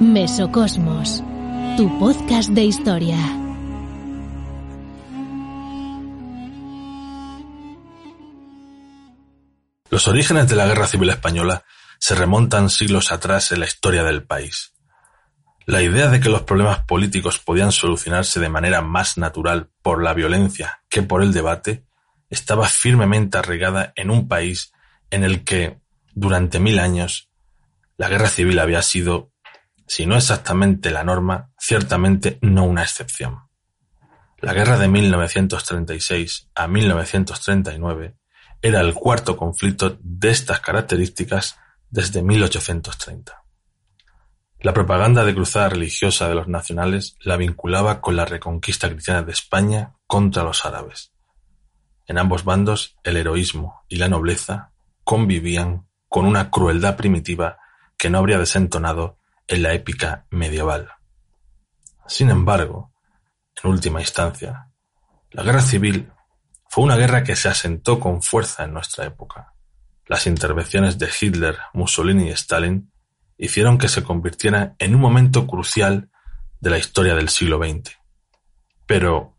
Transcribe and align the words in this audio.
Mesocosmos, 0.00 1.24
tu 1.76 1.98
podcast 1.98 2.50
de 2.50 2.62
historia. 2.62 3.16
Los 9.90 10.06
orígenes 10.06 10.48
de 10.48 10.54
la 10.54 10.66
Guerra 10.66 10.86
Civil 10.86 11.10
Española 11.10 11.64
se 11.98 12.14
remontan 12.14 12.70
siglos 12.70 13.10
atrás 13.10 13.50
en 13.50 13.58
la 13.58 13.66
historia 13.66 14.04
del 14.04 14.22
país. 14.22 14.72
La 15.66 15.82
idea 15.82 16.06
de 16.06 16.20
que 16.20 16.28
los 16.28 16.42
problemas 16.42 16.84
políticos 16.84 17.40
podían 17.40 17.72
solucionarse 17.72 18.38
de 18.38 18.48
manera 18.48 18.82
más 18.82 19.18
natural 19.18 19.70
por 19.82 20.04
la 20.04 20.14
violencia 20.14 20.80
que 20.88 21.02
por 21.02 21.24
el 21.24 21.32
debate 21.32 21.84
estaba 22.30 22.68
firmemente 22.68 23.36
arraigada 23.36 23.92
en 23.96 24.10
un 24.10 24.28
país 24.28 24.72
en 25.10 25.24
el 25.24 25.42
que, 25.42 25.80
durante 26.14 26.60
mil 26.60 26.78
años, 26.78 27.30
la 27.96 28.08
guerra 28.08 28.28
civil 28.28 28.60
había 28.60 28.80
sido, 28.82 29.32
si 29.88 30.06
no 30.06 30.16
exactamente 30.16 30.90
la 30.90 31.02
norma, 31.02 31.50
ciertamente 31.58 32.38
no 32.42 32.64
una 32.64 32.82
excepción. 32.82 33.48
La 34.38 34.52
guerra 34.52 34.78
de 34.78 34.86
1936 34.86 36.50
a 36.54 36.68
1939 36.68 38.16
era 38.62 38.80
el 38.80 38.94
cuarto 38.94 39.36
conflicto 39.36 39.98
de 40.00 40.30
estas 40.30 40.60
características 40.60 41.58
desde 41.90 42.22
1830. 42.22 43.42
La 44.60 44.74
propaganda 44.74 45.24
de 45.24 45.34
cruzada 45.34 45.70
religiosa 45.70 46.28
de 46.28 46.34
los 46.34 46.48
nacionales 46.48 47.16
la 47.20 47.36
vinculaba 47.36 48.00
con 48.00 48.16
la 48.16 48.24
reconquista 48.24 48.88
cristiana 48.90 49.22
de 49.22 49.32
España 49.32 49.94
contra 50.06 50.42
los 50.42 50.66
árabes. 50.66 51.12
En 52.06 52.18
ambos 52.18 52.44
bandos 52.44 52.96
el 53.04 53.16
heroísmo 53.16 53.82
y 53.88 53.96
la 53.96 54.08
nobleza 54.08 54.72
convivían 55.02 55.88
con 56.08 56.26
una 56.26 56.50
crueldad 56.50 56.96
primitiva 56.96 57.58
que 57.96 58.10
no 58.10 58.18
habría 58.18 58.38
desentonado 58.38 59.17
en 59.48 59.62
la 59.62 59.72
épica 59.72 60.26
medieval. 60.30 60.90
Sin 62.06 62.30
embargo, 62.30 62.92
en 63.62 63.70
última 63.70 64.00
instancia, 64.00 64.70
la 65.30 65.42
guerra 65.42 65.62
civil 65.62 66.12
fue 66.68 66.84
una 66.84 66.96
guerra 66.96 67.24
que 67.24 67.34
se 67.34 67.48
asentó 67.48 67.98
con 67.98 68.22
fuerza 68.22 68.64
en 68.64 68.74
nuestra 68.74 69.06
época. 69.06 69.54
Las 70.06 70.26
intervenciones 70.26 70.98
de 70.98 71.08
Hitler, 71.08 71.58
Mussolini 71.72 72.28
y 72.28 72.32
Stalin 72.32 72.92
hicieron 73.36 73.78
que 73.78 73.88
se 73.88 74.02
convirtiera 74.02 74.74
en 74.78 74.94
un 74.94 75.00
momento 75.00 75.46
crucial 75.46 76.10
de 76.60 76.70
la 76.70 76.78
historia 76.78 77.14
del 77.14 77.28
siglo 77.28 77.58
XX. 77.58 77.96
Pero, 78.86 79.36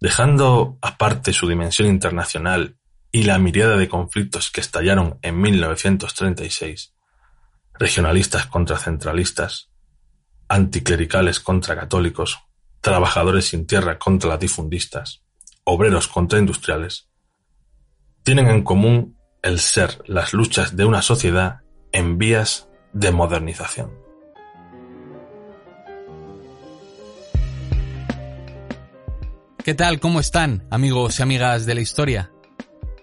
dejando 0.00 0.78
aparte 0.82 1.32
su 1.32 1.48
dimensión 1.48 1.88
internacional 1.88 2.76
y 3.12 3.24
la 3.24 3.38
mirada 3.38 3.76
de 3.76 3.88
conflictos 3.88 4.50
que 4.50 4.60
estallaron 4.60 5.18
en 5.22 5.40
1936, 5.40 6.94
regionalistas 7.80 8.44
contra 8.44 8.76
centralistas, 8.76 9.70
anticlericales 10.48 11.40
contra 11.40 11.74
católicos, 11.74 12.38
trabajadores 12.82 13.46
sin 13.46 13.66
tierra 13.66 13.98
contra 13.98 14.28
latifundistas, 14.28 15.22
obreros 15.64 16.06
contra 16.06 16.38
industriales, 16.38 17.08
tienen 18.22 18.48
en 18.48 18.62
común 18.64 19.16
el 19.42 19.58
ser 19.58 20.02
las 20.04 20.34
luchas 20.34 20.76
de 20.76 20.84
una 20.84 21.00
sociedad 21.00 21.62
en 21.90 22.18
vías 22.18 22.68
de 22.92 23.12
modernización. 23.12 23.98
¿Qué 29.64 29.74
tal? 29.74 30.00
¿Cómo 30.00 30.20
están, 30.20 30.66
amigos 30.70 31.18
y 31.18 31.22
amigas 31.22 31.64
de 31.64 31.74
la 31.76 31.80
historia? 31.80 32.30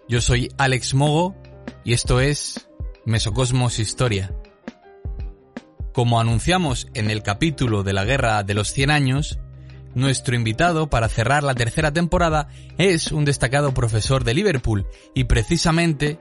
Yo 0.07 0.21
soy 0.21 0.51
Alex 0.59 0.93
Mogo 0.93 1.35
y 1.83 1.93
esto 1.93 2.19
es 2.19 2.69
Mesocosmos 3.05 3.79
Historia. 3.79 4.35
Como 5.97 6.19
anunciamos 6.19 6.87
en 6.93 7.09
el 7.09 7.23
capítulo 7.23 7.81
de 7.81 7.91
la 7.91 8.05
Guerra 8.05 8.43
de 8.43 8.53
los 8.53 8.71
Cien 8.71 8.91
Años, 8.91 9.39
nuestro 9.95 10.35
invitado 10.35 10.91
para 10.91 11.09
cerrar 11.09 11.41
la 11.41 11.55
tercera 11.55 11.91
temporada 11.91 12.49
es 12.77 13.11
un 13.11 13.25
destacado 13.25 13.73
profesor 13.73 14.23
de 14.23 14.35
Liverpool 14.35 14.85
y 15.15 15.23
precisamente 15.23 16.19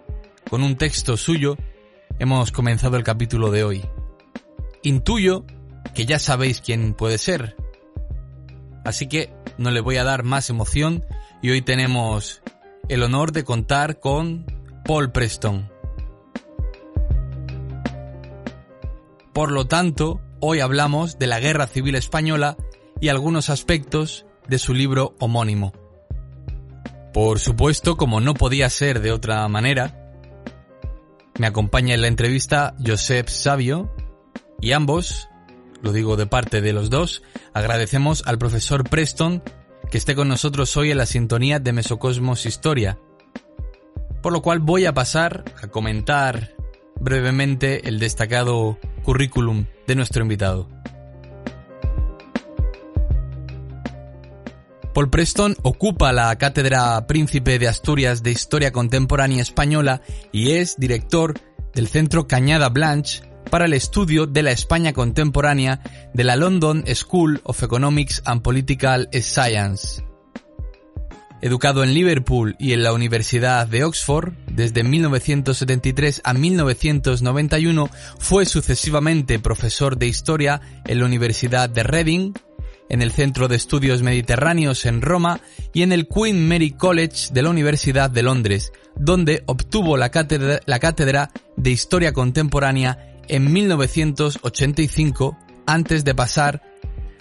con 0.48 0.62
un 0.62 0.76
texto 0.76 1.18
suyo 1.18 1.58
hemos 2.18 2.52
comenzado 2.52 2.96
el 2.96 3.04
capítulo 3.04 3.50
de 3.50 3.64
hoy. 3.64 3.84
Intuyo 4.82 5.44
que 5.94 6.06
ya 6.06 6.18
sabéis 6.18 6.62
quién 6.62 6.94
puede 6.94 7.18
ser. 7.18 7.54
Así 8.82 9.08
que 9.08 9.30
no 9.58 9.70
le 9.70 9.80
voy 9.80 9.98
a 9.98 10.04
dar 10.04 10.22
más 10.22 10.48
emoción 10.48 11.04
y 11.42 11.50
hoy 11.50 11.60
tenemos 11.60 12.40
el 12.88 13.02
honor 13.02 13.30
de 13.32 13.44
contar 13.44 14.00
con 14.00 14.46
Paul 14.86 15.12
Preston. 15.12 15.75
Por 19.36 19.52
lo 19.52 19.66
tanto, 19.66 20.22
hoy 20.40 20.60
hablamos 20.60 21.18
de 21.18 21.26
la 21.26 21.40
Guerra 21.40 21.66
Civil 21.66 21.94
Española 21.94 22.56
y 23.02 23.08
algunos 23.08 23.50
aspectos 23.50 24.24
de 24.48 24.58
su 24.58 24.72
libro 24.72 25.14
homónimo. 25.20 25.74
Por 27.12 27.38
supuesto, 27.38 27.98
como 27.98 28.22
no 28.22 28.32
podía 28.32 28.70
ser 28.70 29.02
de 29.02 29.12
otra 29.12 29.46
manera, 29.48 30.10
me 31.38 31.46
acompaña 31.46 31.92
en 31.92 32.00
la 32.00 32.06
entrevista 32.06 32.76
Josep 32.82 33.28
Sabio 33.28 33.94
y 34.58 34.72
ambos, 34.72 35.28
lo 35.82 35.92
digo 35.92 36.16
de 36.16 36.24
parte 36.24 36.62
de 36.62 36.72
los 36.72 36.88
dos, 36.88 37.22
agradecemos 37.52 38.22
al 38.24 38.38
profesor 38.38 38.88
Preston 38.88 39.42
que 39.90 39.98
esté 39.98 40.14
con 40.14 40.28
nosotros 40.28 40.74
hoy 40.78 40.92
en 40.92 40.96
la 40.96 41.04
sintonía 41.04 41.58
de 41.58 41.74
Mesocosmos 41.74 42.46
Historia. 42.46 42.98
Por 44.22 44.32
lo 44.32 44.40
cual 44.40 44.60
voy 44.60 44.86
a 44.86 44.94
pasar 44.94 45.44
a 45.62 45.66
comentar 45.66 46.54
brevemente 46.98 47.86
el 47.86 47.98
destacado 47.98 48.78
currículum 49.06 49.66
de 49.86 49.94
nuestro 49.94 50.22
invitado. 50.22 50.68
Paul 54.92 55.10
Preston 55.10 55.54
ocupa 55.62 56.12
la 56.12 56.34
Cátedra 56.36 57.06
Príncipe 57.06 57.60
de 57.60 57.68
Asturias 57.68 58.24
de 58.24 58.32
Historia 58.32 58.72
Contemporánea 58.72 59.42
Española 59.42 60.02
y 60.32 60.52
es 60.52 60.76
director 60.76 61.34
del 61.72 61.86
Centro 61.86 62.26
Cañada 62.26 62.68
Blanche 62.68 63.22
para 63.48 63.66
el 63.66 63.74
estudio 63.74 64.26
de 64.26 64.42
la 64.42 64.50
España 64.50 64.92
contemporánea 64.92 65.80
de 66.12 66.24
la 66.24 66.34
London 66.34 66.82
School 66.92 67.40
of 67.44 67.62
Economics 67.62 68.22
and 68.24 68.42
Political 68.42 69.08
Science. 69.12 70.05
Educado 71.42 71.84
en 71.84 71.92
Liverpool 71.92 72.56
y 72.58 72.72
en 72.72 72.82
la 72.82 72.94
Universidad 72.94 73.66
de 73.66 73.84
Oxford, 73.84 74.32
desde 74.50 74.82
1973 74.82 76.22
a 76.24 76.32
1991 76.32 77.90
fue 78.18 78.46
sucesivamente 78.46 79.38
profesor 79.38 79.98
de 79.98 80.06
historia 80.06 80.62
en 80.86 80.98
la 80.98 81.04
Universidad 81.04 81.68
de 81.68 81.82
Reading, 81.82 82.32
en 82.88 83.02
el 83.02 83.12
Centro 83.12 83.48
de 83.48 83.56
Estudios 83.56 84.00
Mediterráneos 84.00 84.86
en 84.86 85.02
Roma 85.02 85.40
y 85.74 85.82
en 85.82 85.92
el 85.92 86.08
Queen 86.08 86.48
Mary 86.48 86.70
College 86.70 87.28
de 87.32 87.42
la 87.42 87.50
Universidad 87.50 88.10
de 88.10 88.22
Londres, 88.22 88.72
donde 88.96 89.42
obtuvo 89.44 89.98
la 89.98 90.10
cátedra, 90.10 91.30
de 91.56 91.70
Historia 91.70 92.14
Contemporánea 92.14 93.20
en 93.28 93.52
1985 93.52 95.36
antes 95.66 96.02
de 96.04 96.14
pasar 96.14 96.62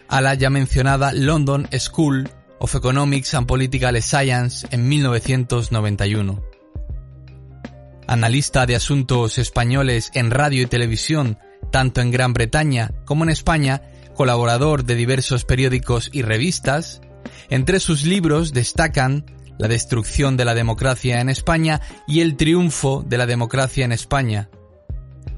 a 0.07 0.21
la 0.21 0.35
ya 0.35 0.49
mencionada 0.49 1.11
London 1.11 1.67
School 1.77 2.29
of 2.65 2.73
Economics 2.73 3.35
and 3.35 3.45
Political 3.45 4.01
Science 4.01 4.67
en 4.71 4.87
1991. 4.87 6.43
Analista 8.07 8.65
de 8.65 8.75
asuntos 8.75 9.37
españoles 9.37 10.09
en 10.15 10.31
radio 10.31 10.63
y 10.63 10.65
televisión, 10.65 11.37
tanto 11.71 12.01
en 12.01 12.09
Gran 12.09 12.33
Bretaña 12.33 12.89
como 13.05 13.23
en 13.23 13.29
España, 13.29 13.83
colaborador 14.15 14.83
de 14.83 14.95
diversos 14.95 15.45
periódicos 15.45 16.09
y 16.11 16.23
revistas, 16.23 17.01
entre 17.51 17.79
sus 17.79 18.03
libros 18.03 18.51
destacan 18.51 19.25
La 19.59 19.67
destrucción 19.67 20.35
de 20.35 20.45
la 20.45 20.55
democracia 20.55 21.21
en 21.21 21.29
España 21.29 21.81
y 22.07 22.21
El 22.21 22.35
triunfo 22.35 23.05
de 23.07 23.19
la 23.19 23.27
democracia 23.27 23.85
en 23.85 23.91
España, 23.91 24.49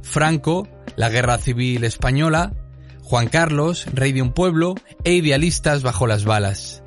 Franco, 0.01 0.69
La 0.95 1.09
guerra 1.09 1.37
civil 1.39 1.83
española, 1.83 2.53
Juan 3.03 3.27
Carlos, 3.27 3.85
Rey 3.91 4.13
de 4.13 4.21
un 4.21 4.31
pueblo 4.31 4.75
e 5.03 5.11
Idealistas 5.11 5.83
bajo 5.83 6.07
las 6.07 6.23
balas. 6.23 6.83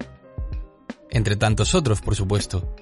Entre 1.11 1.37
tantos 1.37 1.75
otros, 1.75 2.01
por 2.01 2.15
supuesto. 2.15 2.75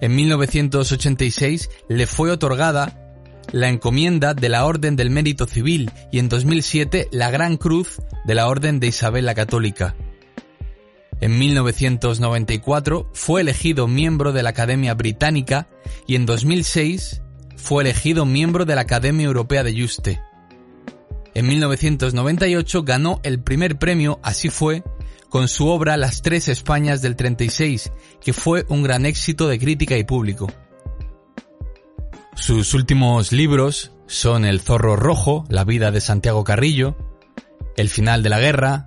En 0.00 0.14
1986 0.14 1.70
le 1.88 2.06
fue 2.06 2.30
otorgada 2.30 3.04
la 3.50 3.68
encomienda 3.68 4.34
de 4.34 4.48
la 4.48 4.64
Orden 4.66 4.94
del 4.94 5.10
Mérito 5.10 5.46
Civil 5.46 5.90
y 6.12 6.18
en 6.18 6.28
2007 6.28 7.08
la 7.12 7.30
Gran 7.30 7.56
Cruz 7.56 8.00
de 8.24 8.34
la 8.34 8.46
Orden 8.46 8.78
de 8.78 8.88
Isabel 8.88 9.26
la 9.26 9.34
Católica. 9.34 9.96
En 11.20 11.36
1994 11.38 13.10
fue 13.12 13.40
elegido 13.40 13.88
miembro 13.88 14.32
de 14.32 14.42
la 14.42 14.50
Academia 14.50 14.94
Británica 14.94 15.68
y 16.06 16.14
en 16.14 16.26
2006 16.26 17.22
fue 17.56 17.82
elegido 17.82 18.24
miembro 18.24 18.64
de 18.64 18.76
la 18.76 18.82
Academia 18.82 19.26
Europea 19.26 19.64
de 19.64 19.80
Juste. 19.80 20.20
En 21.34 21.48
1998 21.48 22.82
ganó 22.84 23.20
el 23.24 23.40
primer 23.40 23.78
premio 23.78 24.20
Así 24.22 24.48
fue 24.48 24.84
con 25.28 25.48
su 25.48 25.68
obra 25.68 25.96
Las 25.96 26.22
Tres 26.22 26.48
Españas 26.48 27.02
del 27.02 27.16
36, 27.16 27.92
que 28.20 28.32
fue 28.32 28.64
un 28.68 28.82
gran 28.82 29.06
éxito 29.06 29.48
de 29.48 29.58
crítica 29.58 29.96
y 29.96 30.04
público. 30.04 30.50
Sus 32.34 32.74
últimos 32.74 33.32
libros 33.32 33.92
son 34.06 34.44
El 34.44 34.60
Zorro 34.60 34.96
Rojo, 34.96 35.44
La 35.48 35.64
vida 35.64 35.90
de 35.90 36.00
Santiago 36.00 36.44
Carrillo, 36.44 36.96
El 37.76 37.88
final 37.88 38.22
de 38.22 38.28
la 38.30 38.40
guerra, 38.40 38.84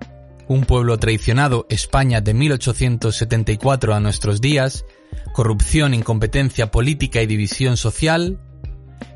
Un 0.48 0.64
pueblo 0.64 0.98
traicionado, 0.98 1.66
España 1.68 2.20
de 2.20 2.34
1874 2.34 3.94
a 3.94 4.00
nuestros 4.00 4.40
días, 4.40 4.84
Corrupción, 5.32 5.94
incompetencia 5.94 6.70
política 6.70 7.22
y 7.22 7.26
división 7.26 7.76
social, 7.76 8.40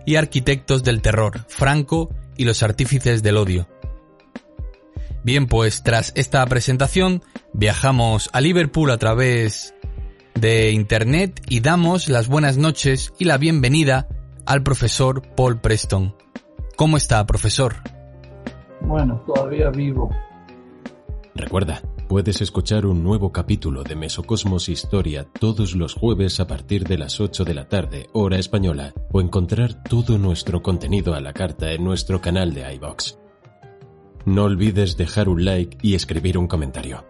y 0.06 0.16
Arquitectos 0.16 0.84
del 0.84 1.02
Terror, 1.02 1.44
Franco 1.48 2.14
y 2.36 2.44
los 2.44 2.62
artífices 2.62 3.22
del 3.22 3.36
odio. 3.36 3.68
Bien, 5.26 5.48
pues 5.48 5.82
tras 5.82 6.12
esta 6.14 6.46
presentación 6.46 7.20
viajamos 7.52 8.30
a 8.32 8.40
Liverpool 8.40 8.92
a 8.92 8.96
través 8.96 9.74
de 10.36 10.70
Internet 10.70 11.42
y 11.48 11.58
damos 11.58 12.08
las 12.08 12.28
buenas 12.28 12.58
noches 12.58 13.12
y 13.18 13.24
la 13.24 13.36
bienvenida 13.36 14.06
al 14.46 14.62
profesor 14.62 15.22
Paul 15.34 15.60
Preston. 15.60 16.14
¿Cómo 16.76 16.96
está, 16.96 17.26
profesor? 17.26 17.74
Bueno, 18.82 19.20
todavía 19.26 19.70
vivo. 19.70 20.10
Recuerda, 21.34 21.82
puedes 22.08 22.40
escuchar 22.40 22.86
un 22.86 23.02
nuevo 23.02 23.32
capítulo 23.32 23.82
de 23.82 23.96
Mesocosmos 23.96 24.68
Historia 24.68 25.26
todos 25.40 25.74
los 25.74 25.94
jueves 25.94 26.38
a 26.38 26.46
partir 26.46 26.84
de 26.84 26.98
las 26.98 27.18
8 27.18 27.44
de 27.44 27.54
la 27.54 27.68
tarde, 27.68 28.06
hora 28.12 28.38
española, 28.38 28.94
o 29.10 29.20
encontrar 29.20 29.82
todo 29.82 30.18
nuestro 30.18 30.62
contenido 30.62 31.14
a 31.14 31.20
la 31.20 31.32
carta 31.32 31.72
en 31.72 31.82
nuestro 31.82 32.20
canal 32.20 32.54
de 32.54 32.72
iBox. 32.74 33.18
No 34.26 34.42
olvides 34.42 34.96
dejar 34.96 35.28
un 35.28 35.44
like 35.44 35.78
y 35.82 35.94
escribir 35.94 36.36
un 36.36 36.48
comentario. 36.48 37.06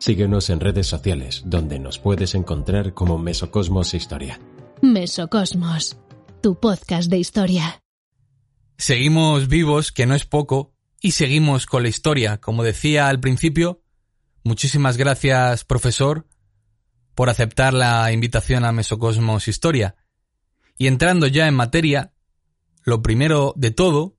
Síguenos 0.00 0.50
en 0.50 0.58
redes 0.58 0.88
sociales, 0.88 1.42
donde 1.46 1.78
nos 1.78 2.00
puedes 2.00 2.34
encontrar 2.34 2.92
como 2.92 3.18
Mesocosmos 3.18 3.94
Historia. 3.94 4.40
Mesocosmos, 4.82 5.96
tu 6.42 6.58
podcast 6.58 7.08
de 7.08 7.18
historia. 7.18 7.80
Seguimos 8.78 9.46
vivos, 9.46 9.92
que 9.92 10.06
no 10.06 10.16
es 10.16 10.26
poco, 10.26 10.74
y 11.00 11.12
seguimos 11.12 11.66
con 11.66 11.84
la 11.84 11.88
historia. 11.88 12.38
Como 12.38 12.64
decía 12.64 13.06
al 13.06 13.20
principio, 13.20 13.84
muchísimas 14.42 14.96
gracias, 14.96 15.64
profesor, 15.64 16.26
por 17.14 17.30
aceptar 17.30 17.74
la 17.74 18.10
invitación 18.10 18.64
a 18.64 18.72
Mesocosmos 18.72 19.46
Historia. 19.46 19.94
Y 20.76 20.88
entrando 20.88 21.28
ya 21.28 21.46
en 21.46 21.54
materia, 21.54 22.12
lo 22.82 23.02
primero 23.02 23.54
de 23.54 23.70
todo, 23.70 24.16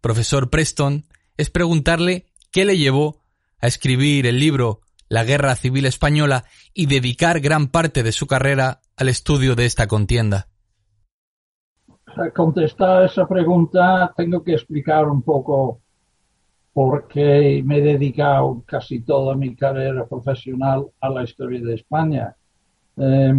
profesor 0.00 0.48
Preston, 0.48 1.04
es 1.38 1.50
preguntarle 1.50 2.26
qué 2.52 2.64
le 2.64 2.76
llevó 2.76 3.22
a 3.60 3.68
escribir 3.68 4.26
el 4.26 4.38
libro 4.38 4.80
La 5.08 5.24
Guerra 5.24 5.54
Civil 5.54 5.86
Española 5.86 6.44
y 6.74 6.86
dedicar 6.86 7.40
gran 7.40 7.68
parte 7.68 8.02
de 8.02 8.12
su 8.12 8.26
carrera 8.26 8.80
al 8.96 9.08
estudio 9.08 9.54
de 9.54 9.64
esta 9.64 9.86
contienda. 9.86 10.48
Para 12.04 12.30
contestar 12.32 13.04
esa 13.04 13.26
pregunta 13.26 14.12
tengo 14.16 14.42
que 14.42 14.52
explicar 14.52 15.06
un 15.08 15.22
poco 15.22 15.80
por 16.72 17.06
qué 17.08 17.62
me 17.64 17.78
he 17.78 17.82
dedicado 17.82 18.62
casi 18.66 19.00
toda 19.00 19.34
mi 19.34 19.54
carrera 19.54 20.06
profesional 20.06 20.86
a 21.00 21.08
la 21.08 21.22
historia 21.22 21.60
de 21.60 21.74
España. 21.74 22.36
Eh, 22.96 23.32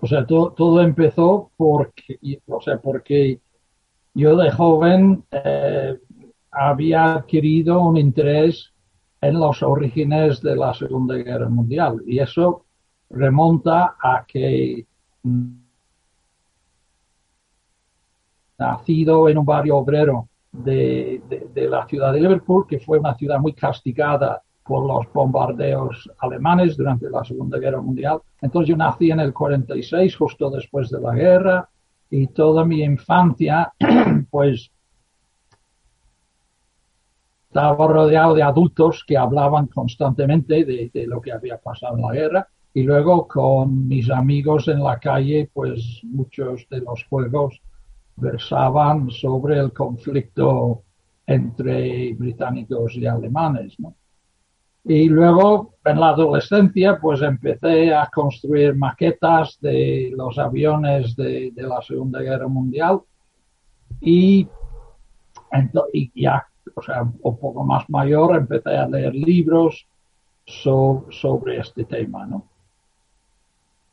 o 0.00 0.06
sea, 0.06 0.26
to, 0.26 0.52
todo 0.56 0.80
empezó 0.80 1.50
porque, 1.56 2.18
o 2.46 2.60
sea, 2.60 2.78
porque 2.78 3.40
yo 4.14 4.36
de 4.36 4.50
joven 4.50 5.24
eh, 5.30 5.96
había 6.52 7.14
adquirido 7.14 7.80
un 7.80 7.96
interés 7.96 8.72
en 9.20 9.40
los 9.40 9.62
orígenes 9.62 10.42
de 10.42 10.56
la 10.56 10.74
Segunda 10.74 11.14
Guerra 11.16 11.48
Mundial 11.48 12.02
y 12.06 12.18
eso 12.18 12.66
remonta 13.08 13.96
a 14.00 14.24
que 14.26 14.86
nacido 18.58 19.28
en 19.28 19.38
un 19.38 19.44
barrio 19.44 19.76
obrero 19.78 20.28
de, 20.50 21.22
de, 21.52 21.68
la 21.68 21.86
ciudad 21.86 22.12
de 22.12 22.20
Liverpool, 22.20 22.66
que 22.66 22.78
fue 22.78 22.98
una 22.98 23.14
ciudad 23.14 23.38
muy 23.38 23.54
castigada 23.54 24.42
por 24.64 24.86
los 24.86 25.12
bombardeos 25.12 26.10
alemanes 26.18 26.76
durante 26.76 27.08
la 27.08 27.24
Segunda 27.24 27.58
Guerra 27.58 27.80
Mundial. 27.80 28.20
Entonces 28.40 28.68
yo 28.68 28.76
nací 28.76 29.10
en 29.10 29.20
el 29.20 29.32
46, 29.32 30.14
justo 30.16 30.50
después 30.50 30.90
de 30.90 31.00
la 31.00 31.14
guerra, 31.14 31.68
y 32.10 32.26
toda 32.28 32.64
mi 32.64 32.82
infancia, 32.82 33.72
pues 34.30 34.70
estaba 37.52 37.86
rodeado 37.86 38.34
de 38.34 38.42
adultos 38.42 39.04
que 39.06 39.14
hablaban 39.14 39.66
constantemente 39.66 40.64
de, 40.64 40.90
de, 40.92 41.06
lo 41.06 41.20
que 41.20 41.32
había 41.32 41.58
pasado 41.58 41.96
en 41.96 42.02
la 42.02 42.12
guerra 42.12 42.48
y 42.72 42.82
luego 42.82 43.28
con 43.28 43.86
mis 43.86 44.10
amigos 44.10 44.68
en 44.68 44.82
la 44.82 44.98
calle, 44.98 45.50
pues 45.52 46.00
muchos 46.02 46.66
de 46.70 46.80
los 46.80 47.04
juegos 47.10 47.60
versaban 48.16 49.10
sobre 49.10 49.58
el 49.58 49.70
conflicto 49.74 50.84
entre 51.26 52.14
británicos 52.14 52.94
y 52.96 53.04
alemanes, 53.04 53.78
¿no? 53.78 53.96
Y 54.84 55.10
luego, 55.10 55.74
en 55.84 56.00
la 56.00 56.08
adolescencia, 56.08 56.98
pues 56.98 57.20
empecé 57.20 57.94
a 57.94 58.06
construir 58.06 58.74
maquetas 58.74 59.58
de 59.60 60.10
los 60.16 60.38
aviones 60.38 61.14
de, 61.16 61.52
de 61.54 61.62
la 61.64 61.82
Segunda 61.82 62.20
Guerra 62.20 62.48
Mundial 62.48 63.00
y, 64.00 64.48
y 65.92 66.22
ya 66.22 66.46
o 66.74 66.82
sea, 66.82 67.02
un 67.02 67.36
poco 67.38 67.64
más 67.64 67.88
mayor, 67.88 68.36
empecé 68.36 68.76
a 68.76 68.88
leer 68.88 69.14
libros 69.14 69.86
so, 70.44 71.06
sobre 71.10 71.58
este 71.58 71.84
tema, 71.84 72.26
¿no? 72.26 72.44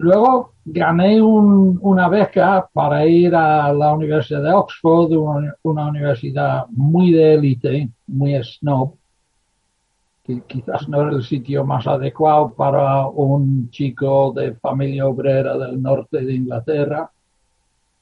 Luego 0.01 0.53
gané 0.63 1.21
un, 1.21 1.77
una 1.81 2.07
beca 2.07 2.69
para 2.71 3.05
ir 3.05 3.35
a 3.35 3.73
la 3.73 3.93
Universidad 3.93 4.41
de 4.41 4.53
Oxford, 4.53 5.11
una, 5.11 5.53
una 5.63 5.87
universidad 5.87 6.67
muy 6.69 7.11
de 7.11 7.33
élite, 7.33 7.89
muy 8.07 8.41
snob, 8.41 8.93
que 10.23 10.41
quizás 10.47 10.87
no 10.87 11.01
era 11.01 11.11
el 11.11 11.23
sitio 11.23 11.65
más 11.65 11.85
adecuado 11.85 12.53
para 12.53 13.07
un 13.07 13.69
chico 13.71 14.31
de 14.31 14.53
familia 14.55 15.05
obrera 15.05 15.57
del 15.57 15.81
norte 15.81 16.21
de 16.23 16.33
Inglaterra. 16.33 17.11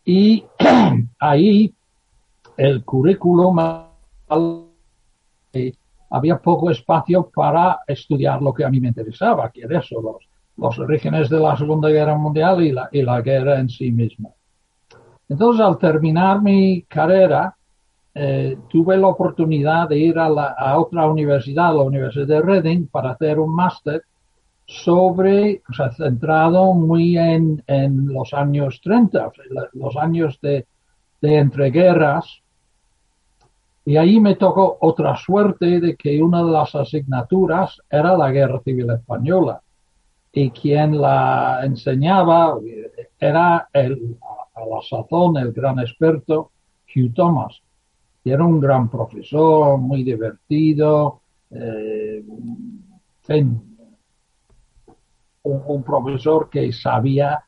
Y 0.06 0.46
ahí 1.20 1.74
el 2.58 2.84
currículum 2.84 3.60
había 6.10 6.38
poco 6.38 6.72
espacio 6.72 7.30
para 7.34 7.80
estudiar 7.88 8.42
lo 8.42 8.54
que 8.54 8.64
a 8.64 8.70
mí 8.70 8.80
me 8.80 8.90
interesaba, 8.90 9.50
que 9.52 9.62
era 9.62 9.80
eso, 9.80 10.02
los, 10.02 10.28
los 10.58 10.80
orígenes 10.80 11.30
de 11.30 11.40
la 11.40 11.56
Segunda 11.58 11.90
Guerra 11.90 12.18
Mundial 12.18 12.64
y 12.64 12.72
la, 12.72 12.90
y 12.92 13.02
la 13.02 13.22
guerra 13.22 13.60
en 13.60 13.70
sí 13.70 13.92
misma. 13.92 14.30
Entonces, 15.30 15.66
al 15.66 15.78
terminar 15.78 16.42
mi 16.42 16.84
carrera, 16.84 17.56
eh, 18.16 18.58
tuve 18.70 18.98
la 18.98 19.08
oportunidad 19.08 19.90
de 19.90 20.00
ir 20.00 20.18
a, 20.18 20.30
la, 20.30 20.56
a, 20.58 20.80
otra 20.80 21.08
universidad, 21.08 21.76
la 21.76 21.84
Universidad 21.84 22.28
de 22.28 22.42
Reading, 22.42 22.88
para 22.88 23.12
hacer 23.12 23.40
un 23.40 23.54
máster 23.54 24.04
sobre, 24.66 25.62
o 25.70 25.74
sea, 25.74 25.92
centrado 25.92 26.74
muy 26.74 27.18
en, 27.18 27.64
en 27.68 28.08
los 28.08 28.34
años 28.34 28.82
30, 28.84 29.28
o 29.28 29.34
sea, 29.34 29.46
los 29.74 29.96
años 29.98 30.40
de, 30.42 30.66
de 31.22 31.38
entreguerras, 31.38 32.42
y 33.88 33.96
ahí 33.96 34.20
me 34.20 34.36
tocó 34.36 34.80
otra 34.82 35.16
suerte 35.16 35.80
de 35.80 35.96
que 35.96 36.22
una 36.22 36.44
de 36.44 36.52
las 36.52 36.76
asignaturas 36.76 37.80
era 37.90 38.18
la 38.18 38.30
Guerra 38.32 38.60
Civil 38.60 38.90
Española. 38.90 39.62
Y 40.34 40.50
quien 40.50 41.00
la 41.00 41.62
enseñaba 41.64 42.58
era 43.18 43.70
el, 43.72 44.18
a 44.54 44.66
la 44.66 44.82
sazón 44.82 45.38
el 45.38 45.54
gran 45.54 45.80
experto 45.80 46.52
Hugh 46.94 47.14
Thomas. 47.14 47.62
Y 48.26 48.32
era 48.32 48.44
un 48.44 48.60
gran 48.60 48.90
profesor, 48.90 49.78
muy 49.78 50.04
divertido, 50.04 51.22
eh, 51.50 52.26
un, 55.44 55.84
profesor 55.86 56.50
que 56.50 56.74
sabía 56.74 57.42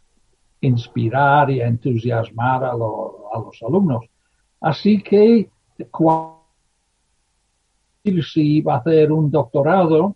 inspirar 0.61 1.51
y 1.51 1.59
entusiasmar 1.59 2.63
a 2.63 2.77
los 2.77 3.61
alumnos. 3.61 4.05
Así 4.61 5.03
que 5.03 5.49
cuando 5.85 6.39
si 8.03 8.57
iba 8.57 8.75
a 8.75 8.77
hacer 8.77 9.11
un 9.11 9.29
doctorado, 9.29 10.15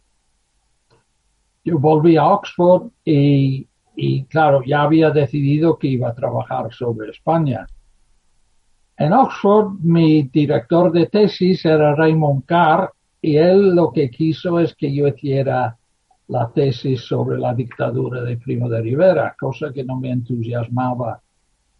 yo 1.64 1.80
volví 1.80 2.18
a 2.18 2.28
Oxford 2.28 2.90
y 3.06 3.68
y 3.96 4.26
claro, 4.26 4.64
ya 4.66 4.82
había 4.84 5.12
decidido 5.12 5.78
que 5.78 5.88
iba 5.88 6.10
a 6.10 6.16
trabajar 6.16 6.74
sobre 6.74 7.12
España. 7.12 7.68
En 8.98 9.14
Oxford, 9.14 9.80
mi 9.82 10.24
director 10.24 10.92
de 10.92 11.08
tesis 11.08 11.66
era 11.66 11.96
Raymond 11.96 12.46
Carr 12.46 12.92
y 13.22 13.38
él 13.38 13.76
lo 13.76 13.92
que 13.92 14.10
quiso 14.10 14.60
es 14.60 14.76
que 14.76 14.94
yo 14.94 15.08
hiciera 15.08 15.78
la 16.28 16.52
tesis 16.52 17.02
sobre 17.02 17.38
la 17.38 17.54
dictadura 17.54 18.22
de 18.24 18.38
Primo 18.38 18.70
de 18.70 18.82
Rivera, 18.82 19.36
cosa 19.40 19.72
que 19.74 19.84
no 19.84 20.00
me 20.00 20.12
entusiasmaba 20.12 21.22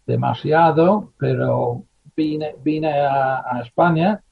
demasiado, 0.06 1.12
pero 1.18 1.84
vine, 2.16 2.56
vine 2.62 2.92
a, 2.92 3.60
España 3.64 4.22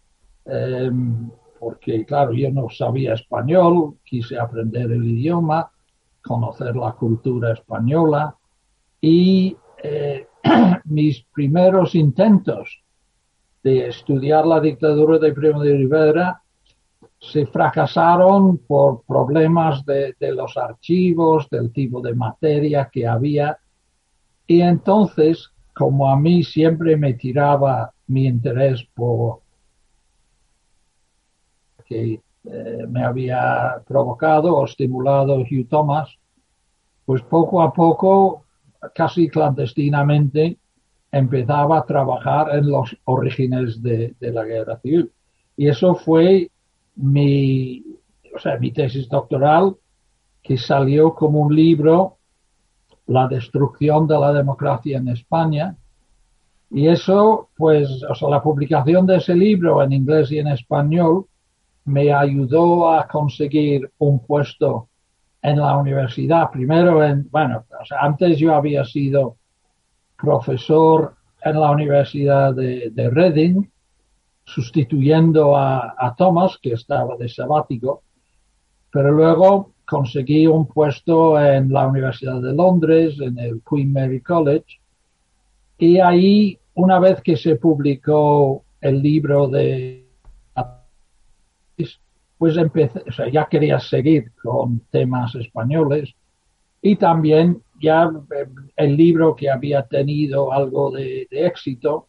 em, 0.45 1.31
porque, 1.59 2.05
claro, 2.05 2.33
yo 2.33 2.51
no 2.51 2.69
sabía 2.71 3.15
español, 3.15 3.99
quise 4.05 4.39
aprender 4.39 4.91
el 4.91 5.05
idioma, 5.05 5.71
conocer 6.23 6.75
la 6.77 6.93
cultura 6.93 7.53
española 7.53 8.35
y 9.01 9.57
eh, 9.83 10.27
mis 10.85 11.23
primeros 11.33 11.95
intentos 11.95 12.83
de 13.63 13.89
estudiar 13.89 14.47
la 14.47 14.61
dictadura 14.61 15.19
de 15.19 15.33
Primo 15.33 15.63
de 15.63 15.77
Rivera 15.77 16.43
se 17.23 17.47
fracasaron 17.47 18.59
por 18.59 19.03
problemas 19.05 19.85
de, 19.87 20.15
los 20.19 20.57
archivos, 20.57 21.49
del 21.51 21.73
tipo 21.73 22.01
de 22.01 22.15
materia 22.15 22.91
que 22.93 23.07
había. 23.07 23.57
Y 24.47 24.61
entonces, 24.61 25.53
como 25.75 26.09
a 26.09 26.17
mí 26.17 26.45
siempre 26.45 26.97
me 26.97 27.15
tiraba 27.15 27.93
mi 28.09 28.27
interés 28.27 28.87
por 28.95 29.41
que 31.85 32.21
eh, 32.45 32.87
me 32.89 33.05
había 33.05 33.83
provocado 33.87 34.57
o 34.57 34.65
estimulado 34.65 35.37
Hugh 35.41 35.69
Thomas, 35.69 36.09
pues 37.05 37.23
poco 37.23 37.63
a 37.63 37.73
poco, 37.73 38.45
casi 38.95 39.29
clandestinamente, 39.29 40.59
empezaba 41.11 41.79
a 41.79 41.85
trabajar 41.85 42.57
en 42.57 42.71
los 42.71 42.97
orígenes 43.05 43.83
de, 43.83 44.15
de 44.19 44.33
la 44.33 44.45
guerra 44.45 44.79
civil. 44.79 45.13
Y 45.57 45.69
eso 45.69 45.95
fue 45.95 46.51
mi, 46.97 47.85
o 48.35 48.39
sea, 48.39 48.59
mi 48.59 48.73
tesis 48.73 49.09
doctoral, 49.09 49.77
que 50.43 50.57
salió 50.57 51.15
como 51.15 51.41
un 51.41 51.55
libro, 51.55 52.19
La 53.07 53.27
destrucción 53.29 54.07
de 54.07 54.19
la 54.19 54.33
democracia 54.33 54.99
en 54.99 55.09
España. 55.09 55.77
Y 56.71 56.89
eso, 56.89 57.49
pues, 57.57 58.03
o 58.09 58.15
sea, 58.15 58.29
la 58.29 58.43
publicación 58.43 59.07
de 59.07 59.17
ese 59.17 59.35
libro 59.35 59.83
en 59.83 59.93
inglés 59.93 60.31
y 60.33 60.39
en 60.39 60.49
español 60.49 61.27
me 61.85 62.13
ayudó 62.13 62.91
a 62.91 63.07
conseguir 63.09 63.91
un 63.99 64.21
puesto 64.21 64.89
en 65.43 65.59
la 65.59 65.77
universidad. 65.77 66.51
Primero, 66.51 67.05
en, 67.05 67.29
bueno, 67.31 67.65
o 67.81 67.85
sea, 67.85 68.01
antes 68.01 68.39
yo 68.39 68.55
había 68.55 68.85
sido 68.85 69.37
profesor 70.17 71.17
en 71.43 71.61
la 71.61 71.71
Universidad 71.71 72.55
de, 72.55 72.91
de 72.91 73.11
Reading 73.11 73.65
sustituyendo 74.45 75.57
a, 75.57 76.15
Thomas, 76.17 76.59
que 76.61 76.73
estaba 76.73 77.17
de 77.17 77.29
sabático, 77.29 78.03
pero 78.91 79.11
luego 79.11 79.73
conseguí 79.93 80.47
un 80.47 80.67
puesto 80.67 81.39
en 81.39 81.71
la 81.71 81.87
Universidad 81.87 82.41
de 82.41 82.55
Londres, 82.55 83.15
en 83.21 83.39
el 83.39 83.61
Queen 83.69 83.93
Mary 83.93 84.23
College, 84.23 84.81
y 85.77 85.99
ahí, 85.99 86.59
una 86.73 86.99
vez 86.99 87.21
que 87.21 87.37
se 87.37 87.57
publicó 87.57 88.65
el 88.81 89.03
libro 89.03 89.49
de 89.49 90.07
pues 92.39 92.57
empecé, 92.57 93.05
o 93.07 93.13
sea, 93.13 93.29
ya 93.29 93.47
quería 93.49 93.79
seguir 93.79 94.33
con 94.43 94.81
temas 94.91 95.35
españoles 95.35 96.13
y 96.81 96.97
también 96.97 97.63
ya 97.81 98.11
eh, 98.37 98.47
el 98.77 98.97
libro 98.97 99.37
que 99.37 99.49
había 99.49 99.83
tenido 99.87 100.53
algo 100.53 100.91
de 100.91 101.29
éxito, 101.31 102.09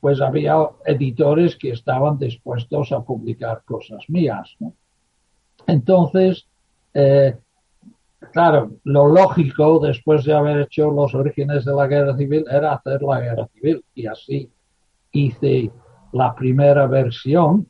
pues 0.00 0.20
había 0.20 0.54
editores 0.86 1.56
que 1.56 1.70
estaban 1.72 2.16
dispuestos 2.18 2.92
a 2.92 3.02
publicar 3.02 3.62
cosas 3.66 4.08
mías. 4.08 4.56
Entonces, 5.66 6.46
eh, 7.00 7.36
claro, 8.32 8.72
lo 8.82 9.06
lógico 9.06 9.78
después 9.78 10.24
de 10.24 10.34
haber 10.34 10.62
hecho 10.62 10.90
los 10.90 11.14
orígenes 11.14 11.64
de 11.64 11.72
la 11.72 11.86
guerra 11.86 12.16
civil 12.16 12.44
era 12.50 12.74
hacer 12.74 13.02
la 13.02 13.20
guerra 13.20 13.46
civil. 13.54 13.84
Y 13.94 14.06
así 14.06 14.50
hice 15.12 15.70
la 16.12 16.34
primera 16.34 16.86
versión 16.88 17.68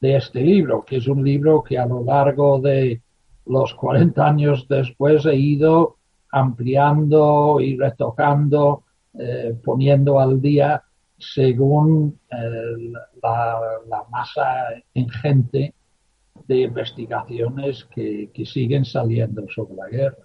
de 0.00 0.16
este 0.16 0.40
libro, 0.42 0.84
que 0.84 0.98
es 0.98 1.08
un 1.08 1.24
libro 1.24 1.62
que 1.62 1.76
a 1.76 1.86
lo 1.86 2.04
largo 2.04 2.60
de 2.60 3.02
los 3.46 3.74
40 3.74 4.24
años 4.24 4.68
después 4.68 5.26
he 5.26 5.34
ido 5.34 5.96
ampliando 6.30 7.58
y 7.60 7.76
retocando, 7.76 8.84
eh, 9.18 9.56
poniendo 9.64 10.20
al 10.20 10.40
día 10.40 10.84
según 11.18 12.20
eh, 12.30 12.92
la, 13.20 14.04
masa 14.08 14.68
ingente 14.94 15.74
de 16.48 16.62
investigaciones 16.62 17.86
que, 17.94 18.30
siguen 18.44 18.84
saliendo 18.84 19.42
sobre 19.54 19.74
la 19.76 19.88
guerra. 19.88 20.24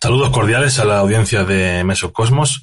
Saludos 0.00 0.30
cordiales 0.30 0.78
a 0.78 0.84
la 0.84 0.98
audiencia 0.98 1.42
de 1.44 1.82
Mesocosmos. 1.82 2.62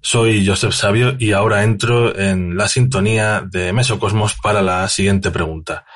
Soy 0.00 0.46
Joseph 0.46 0.72
Sabio 0.72 1.16
y 1.18 1.32
ahora 1.32 1.64
entro 1.64 2.16
en 2.16 2.56
la 2.56 2.68
sintonía 2.68 3.40
de 3.40 3.72
Mesocosmos 3.72 4.34
para 4.34 4.62
la 4.62 4.86
siguiente 4.88 5.30
pregunta. 5.30 5.86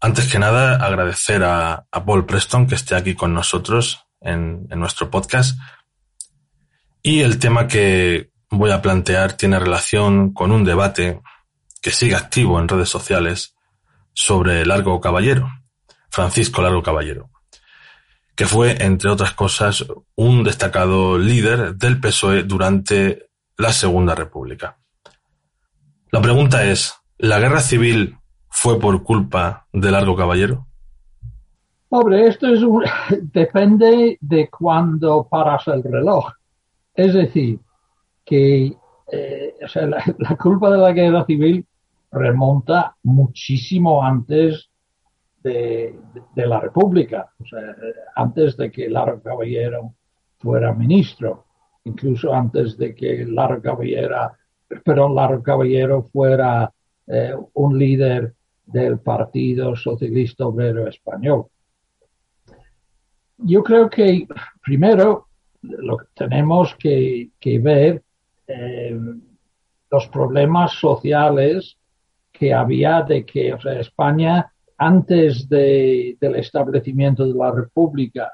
Antes 0.00 0.30
que 0.30 0.38
nada, 0.38 0.76
agradecer 0.84 1.44
a, 1.44 1.86
Paul 1.90 2.26
Preston 2.26 2.66
que 2.66 2.74
esté 2.74 2.96
aquí 2.96 3.14
con 3.14 3.34
nosotros 3.34 4.06
en 4.20 4.66
nuestro 4.70 5.10
podcast. 5.10 5.58
Y 7.02 7.20
el 7.20 7.38
tema 7.38 7.68
que, 7.68 8.30
voy 8.50 8.70
a 8.70 8.82
plantear 8.82 9.32
tiene 9.34 9.58
relación 9.58 10.32
con 10.32 10.52
un 10.52 10.64
debate 10.64 11.20
que 11.82 11.90
sigue 11.90 12.14
activo 12.14 12.58
en 12.60 12.68
redes 12.68 12.88
sociales 12.88 13.55
sobre 14.16 14.64
Largo 14.64 14.98
Caballero, 14.98 15.46
Francisco 16.08 16.62
Largo 16.62 16.82
Caballero, 16.82 17.28
que 18.34 18.46
fue, 18.46 18.82
entre 18.82 19.10
otras 19.10 19.32
cosas, 19.34 19.84
un 20.14 20.42
destacado 20.42 21.18
líder 21.18 21.76
del 21.76 22.00
PSOE 22.00 22.44
durante 22.44 23.28
la 23.58 23.72
Segunda 23.72 24.14
República. 24.14 24.78
La 26.10 26.22
pregunta 26.22 26.64
es, 26.64 26.94
¿la 27.18 27.38
guerra 27.38 27.60
civil 27.60 28.16
fue 28.48 28.80
por 28.80 29.02
culpa 29.02 29.66
de 29.70 29.90
Largo 29.90 30.16
Caballero? 30.16 30.66
Hombre, 31.90 32.26
esto 32.26 32.46
es 32.46 32.62
un... 32.62 32.84
depende 33.20 34.16
de 34.18 34.48
cuándo 34.48 35.28
paras 35.30 35.68
el 35.68 35.82
reloj. 35.82 36.32
Es 36.94 37.12
decir, 37.12 37.60
que 38.24 38.74
eh, 39.12 39.54
la, 40.18 40.36
culpa 40.36 40.70
de 40.70 40.78
la 40.78 40.92
guerra 40.92 41.26
civil 41.26 41.66
remonta 42.16 42.96
muchísimo 43.04 44.02
antes 44.02 44.70
de, 45.42 45.94
la 46.34 46.58
República, 46.60 47.32
sea, 47.48 47.76
antes 48.16 48.56
de 48.56 48.70
que 48.70 48.90
Largo 48.90 49.22
Caballero 49.22 49.94
fuera 50.38 50.74
ministro, 50.74 51.46
incluso 51.84 52.34
antes 52.34 52.76
de 52.76 52.94
que 52.94 53.24
Largo 53.26 53.62
Caballero, 53.62 54.32
perdón, 54.84 55.14
Largo 55.14 55.42
Caballero 55.42 56.02
fuera 56.02 56.72
eh, 57.06 57.34
un 57.54 57.78
líder 57.78 58.34
del 58.64 58.98
Partido 58.98 59.76
Socialista 59.76 60.46
Obrero 60.46 60.88
Español. 60.88 61.46
Yo 63.38 63.62
creo 63.62 63.88
que 63.88 64.26
primero 64.62 65.28
lo 65.62 65.98
que 65.98 66.06
tenemos 66.14 66.74
que, 66.76 67.30
que 67.38 67.58
ver 67.58 68.02
eh, 68.48 68.98
los 69.90 70.08
problemas 70.08 70.72
sociales 70.72 71.78
que 72.38 72.52
había 72.52 73.02
de 73.02 73.24
que 73.24 73.56
España 73.80 74.52
antes 74.78 75.48
del 75.48 76.36
establecimiento 76.36 77.26
de 77.26 77.34
la 77.34 77.50
República 77.50 78.30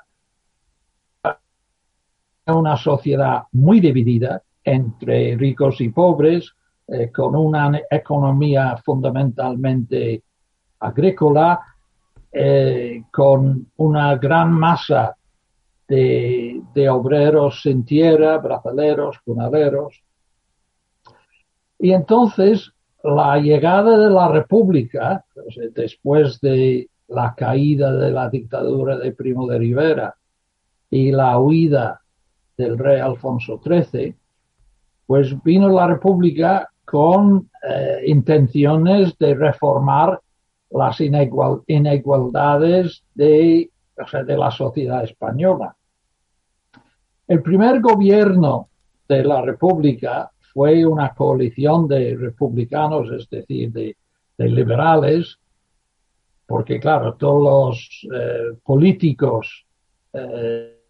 era 1.24 2.56
una 2.56 2.76
sociedad 2.76 3.44
muy 3.52 3.80
dividida 3.80 4.42
entre 4.64 5.36
ricos 5.36 5.80
y 5.80 5.90
pobres, 5.90 6.52
eh, 6.88 7.10
con 7.12 7.36
una 7.36 7.80
economía 7.88 8.76
fundamentalmente 8.84 10.22
agrícola, 10.80 11.60
eh, 12.32 13.04
con 13.12 13.70
una 13.76 14.16
gran 14.16 14.52
masa 14.52 15.16
de, 15.86 16.88
obreros 16.90 17.62
sin 17.62 17.84
tierra, 17.84 18.38
brazaleros, 18.38 19.18
cunaderos. 19.24 20.02
Y 21.78 21.92
entonces 21.92 22.72
la 23.04 23.38
llegada 23.38 23.98
de 23.98 24.10
la 24.10 24.28
República, 24.28 25.24
después 25.74 26.40
de 26.40 26.88
la 27.08 27.34
caída 27.34 27.92
de 27.92 28.10
la 28.10 28.30
dictadura 28.30 28.96
de 28.98 29.12
Primo 29.12 29.46
de 29.46 29.58
Rivera 29.58 30.14
y 30.90 31.10
la 31.10 31.38
huida 31.38 32.00
del 32.56 32.78
rey 32.78 33.00
Alfonso 33.00 33.60
XIII, 33.62 34.14
pues 35.06 35.42
vino 35.42 35.68
la 35.68 35.88
República 35.88 36.68
con 36.84 37.50
eh, 37.68 38.02
intenciones 38.06 39.16
de 39.18 39.34
reformar 39.34 40.20
las 40.70 41.00
inigualdades 41.00 43.04
de, 43.14 43.70
de 44.26 44.36
la 44.36 44.50
sociedad 44.50 45.04
española. 45.04 45.76
el 47.28 47.42
primer 47.42 47.80
gobierno 47.80 48.68
de 49.08 49.24
la 49.24 49.42
República 49.42 50.30
fue 50.52 50.84
una 50.84 51.14
coalición 51.14 51.88
de 51.88 52.16
republicanos, 52.16 53.10
es 53.10 53.28
decir, 53.30 53.72
de, 53.72 53.96
liberales, 54.38 55.38
porque 56.46 56.80
claro, 56.80 57.14
todos 57.14 57.42
los 57.42 58.08
eh, 58.12 58.58
políticos 58.64 59.64
eh, 60.12 60.80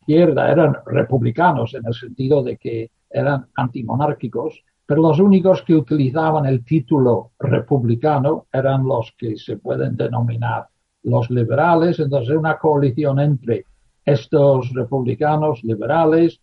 izquierda 0.00 0.52
eran 0.52 0.76
republicanos 0.86 1.74
en 1.74 1.84
el 1.84 1.94
sentido 1.94 2.42
de 2.44 2.56
que 2.56 2.90
eran 3.10 3.46
antimonárquicos, 3.56 4.62
pero 4.86 5.02
los 5.02 5.18
únicos 5.18 5.62
que 5.62 5.74
utilizaban 5.74 6.46
el 6.46 6.64
título 6.64 7.32
republicano 7.38 8.46
eran 8.52 8.86
los 8.86 9.12
que 9.18 9.36
se 9.36 9.56
pueden 9.56 9.96
denominar 9.96 10.68
los 11.02 11.28
liberales, 11.30 11.98
entonces 11.98 12.36
una 12.36 12.58
coalición 12.58 13.18
entre 13.18 13.64
estos 14.04 14.72
republicanos 14.72 15.62
liberales 15.64 16.40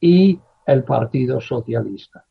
y 0.00 0.38
el 0.66 0.84
Partido 0.84 1.40
Socialista. 1.40 2.24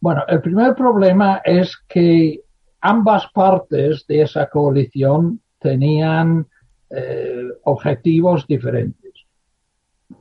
Bueno, 0.00 0.24
el 0.28 0.40
primer 0.40 0.74
problema 0.74 1.40
es 1.44 1.76
que 1.88 2.40
ambas 2.80 3.26
partes 3.32 4.06
de 4.06 4.22
esa 4.22 4.48
coalición 4.48 5.40
tenían 5.58 6.46
eh, 6.90 7.44
objetivos 7.64 8.46
diferentes. 8.46 9.12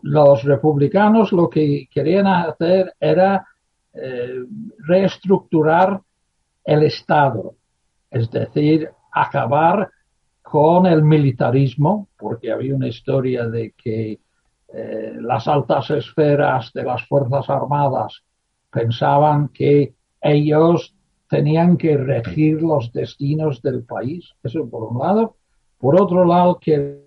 Los 0.02 0.44
republicanos 0.44 1.32
lo 1.32 1.50
que 1.50 1.88
querían 1.92 2.26
hacer 2.26 2.94
era 3.00 3.46
eh, 3.94 4.44
reestructurar 4.80 6.02
el 6.64 6.84
Estado, 6.84 7.56
es 8.10 8.32
decir, 8.32 8.90
acabar 9.12 9.90
con 10.42 10.86
el 10.86 11.04
militarismo, 11.04 12.08
porque 12.18 12.52
había 12.52 12.76
una 12.76 12.88
historia 12.88 13.48
de 13.48 13.74
que 13.78 14.20
eh, 14.74 15.14
las 15.20 15.48
altas 15.48 15.90
esferas 15.92 16.72
de 16.74 16.84
las 16.84 17.06
Fuerzas 17.08 17.50
Armadas 17.50 18.24
pensaban 18.72 19.50
que 19.50 19.96
ellos 20.22 20.96
tenían 21.30 21.78
que 21.78 21.98
regir 21.98 22.62
los 22.62 22.92
destinos 22.92 23.62
del 23.62 23.84
país, 23.84 24.34
eso 24.44 24.70
por 24.70 24.84
un 24.92 25.00
lado. 25.00 25.38
Por 25.78 26.00
otro 26.02 26.26
lado, 26.26 26.60
que 26.60 27.06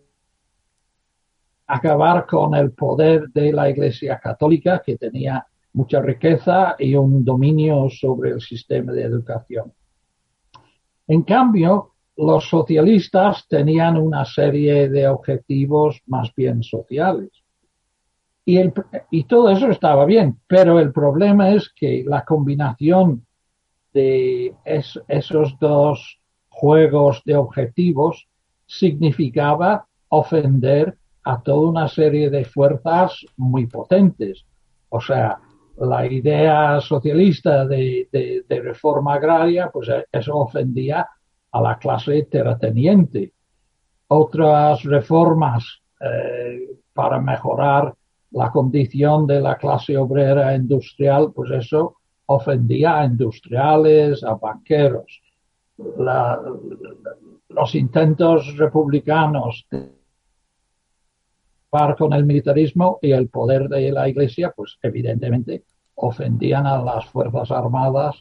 acabar 1.66 2.26
con 2.26 2.54
el 2.54 2.72
poder 2.72 3.28
de 3.28 3.52
la 3.52 3.68
Iglesia 3.68 4.18
Católica, 4.18 4.82
que 4.84 4.96
tenía 4.96 5.46
mucha 5.74 6.00
riqueza 6.00 6.76
y 6.78 6.94
un 6.94 7.24
dominio 7.24 7.88
sobre 7.90 8.30
el 8.30 8.40
sistema 8.40 8.92
de 8.92 9.02
educación. 9.02 9.72
En 11.06 11.22
cambio, 11.22 11.94
los 12.16 12.48
socialistas 12.48 13.46
tenían 13.48 13.96
una 13.96 14.24
serie 14.24 14.88
de 14.88 15.06
objetivos 15.06 16.02
más 16.06 16.34
bien 16.34 16.62
sociales. 16.62 17.30
Y, 18.48 18.58
y 19.10 19.24
todo 19.24 19.50
eso 19.50 19.70
estaba 19.70 20.06
bien, 20.06 20.38
pero 20.46 20.80
el 20.80 20.90
problema 20.90 21.50
es 21.50 21.68
que 21.68 22.02
la 22.06 22.24
combinación 22.24 23.26
de 23.92 24.54
esos 24.64 25.58
dos 25.58 26.18
juegos 26.48 27.20
de 27.26 27.36
objetivos 27.36 28.26
significaba 28.64 29.86
ofender 30.08 30.96
a 31.24 31.42
toda 31.42 31.68
una 31.68 31.88
serie 31.88 32.30
de 32.30 32.46
fuerzas 32.46 33.22
muy 33.36 33.66
potentes. 33.66 34.46
O 34.88 34.98
sea, 34.98 35.38
la 35.76 36.06
idea 36.06 36.80
socialista 36.80 37.66
de, 37.66 38.08
reforma 38.48 39.16
agraria, 39.16 39.68
pues 39.70 39.90
eso 40.10 40.38
ofendía 40.38 41.06
a 41.52 41.60
la 41.60 41.76
clase 41.76 42.22
terrateniente. 42.30 43.30
Otras 44.06 44.84
reformas 44.84 45.82
eh, 46.00 46.78
para 46.94 47.20
mejorar 47.20 47.92
la 48.30 48.50
condición 48.50 49.26
de 49.26 49.40
la 49.40 49.56
clase 49.56 49.96
obrera 49.96 50.54
industrial, 50.54 51.32
pues 51.34 51.50
eso 51.50 51.96
ofendía 52.26 53.00
a 53.00 53.06
industriales, 53.06 54.22
a 54.22 54.34
banqueros. 54.34 55.22
los 57.48 57.74
intentos 57.74 58.56
republicanos 58.56 59.66
de 59.70 59.98
con 61.98 62.12
el 62.12 62.24
militarismo 62.24 62.98
y 63.02 63.12
el 63.12 63.28
poder 63.28 63.68
de 63.68 63.92
la 63.92 64.08
Iglesia, 64.08 64.52
pues 64.56 64.78
evidentemente 64.82 65.64
ofendían 65.96 66.66
a 66.66 66.82
las 66.82 67.06
Fuerzas 67.06 67.50
Armadas 67.50 68.16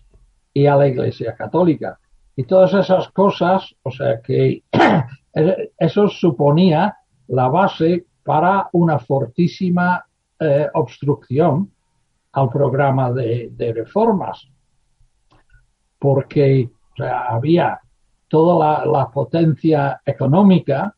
y 0.54 0.66
a 0.66 0.76
la 0.76 0.88
Iglesia 0.88 1.36
Católica. 1.36 2.00
Y 2.36 2.44
todas 2.44 2.74
esas 2.74 3.10
cosas, 3.10 3.74
o 3.84 3.92
sea 3.92 4.22
que 4.22 4.64
eso 5.80 6.08
suponía 6.10 6.98
la 7.28 7.48
base 7.48 8.06
para 8.28 8.68
una 8.74 9.00
fortísima 9.00 10.06
eh, 10.38 10.68
obstrucción 10.74 11.72
al 12.34 12.50
programa 12.50 13.10
de, 13.14 13.72
reformas, 13.74 14.46
porque 15.98 16.70
había 17.00 17.80
toda 18.28 18.86
la, 18.86 19.10
potencia 19.10 20.02
económica 20.06 20.94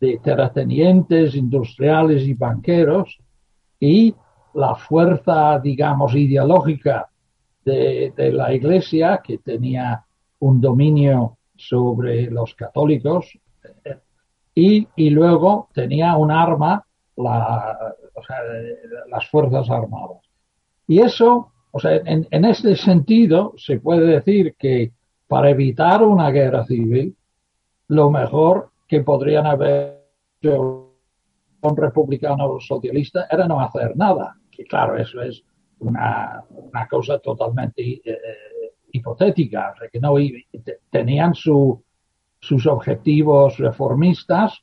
de 0.00 0.18
terratenientes, 0.18 1.36
industriales 1.36 2.24
y 2.24 2.34
banqueros 2.34 3.20
y 3.78 4.12
la 4.54 4.74
fuerza, 4.74 5.60
digamos, 5.60 6.12
ideológica 6.16 7.08
de, 7.64 8.12
la 8.32 8.52
Iglesia, 8.52 9.20
que 9.22 9.38
tenía 9.38 10.04
un 10.40 10.60
dominio 10.60 11.38
sobre 11.56 12.28
los 12.32 12.52
católicos, 12.56 13.38
y, 14.54 15.10
luego 15.10 15.68
tenía 15.72 16.16
un 16.16 16.30
arma, 16.30 16.84
las 17.16 19.28
Fuerzas 19.30 19.70
Armadas. 19.70 20.18
Y 20.86 21.00
eso, 21.00 21.52
o 21.70 21.78
sea, 21.78 21.96
en, 22.04 22.26
en 22.30 22.44
este 22.44 22.76
sentido, 22.76 23.54
se 23.56 23.80
puede 23.80 24.06
decir 24.06 24.54
que 24.58 24.92
para 25.26 25.50
evitar 25.50 26.02
una 26.02 26.30
guerra 26.30 26.66
civil, 26.66 27.16
lo 27.88 28.10
mejor 28.10 28.70
que 28.86 29.00
podrían 29.00 29.46
haber 29.46 30.02
hecho 30.40 30.92
un 31.62 31.76
republicano 31.76 32.58
socialista 32.60 33.26
era 33.30 33.46
no 33.46 33.60
hacer 33.60 33.96
nada. 33.96 34.36
Que 34.50 34.64
claro, 34.64 34.98
eso 34.98 35.22
es 35.22 35.42
una, 35.78 36.44
cosa 36.90 37.18
totalmente 37.18 37.82
eh, 37.82 38.18
hipotética, 38.92 39.74
que 39.90 40.00
no 40.00 40.14
tenían 40.90 41.34
sus 42.42 42.66
objetivos 42.66 43.56
reformistas, 43.56 44.62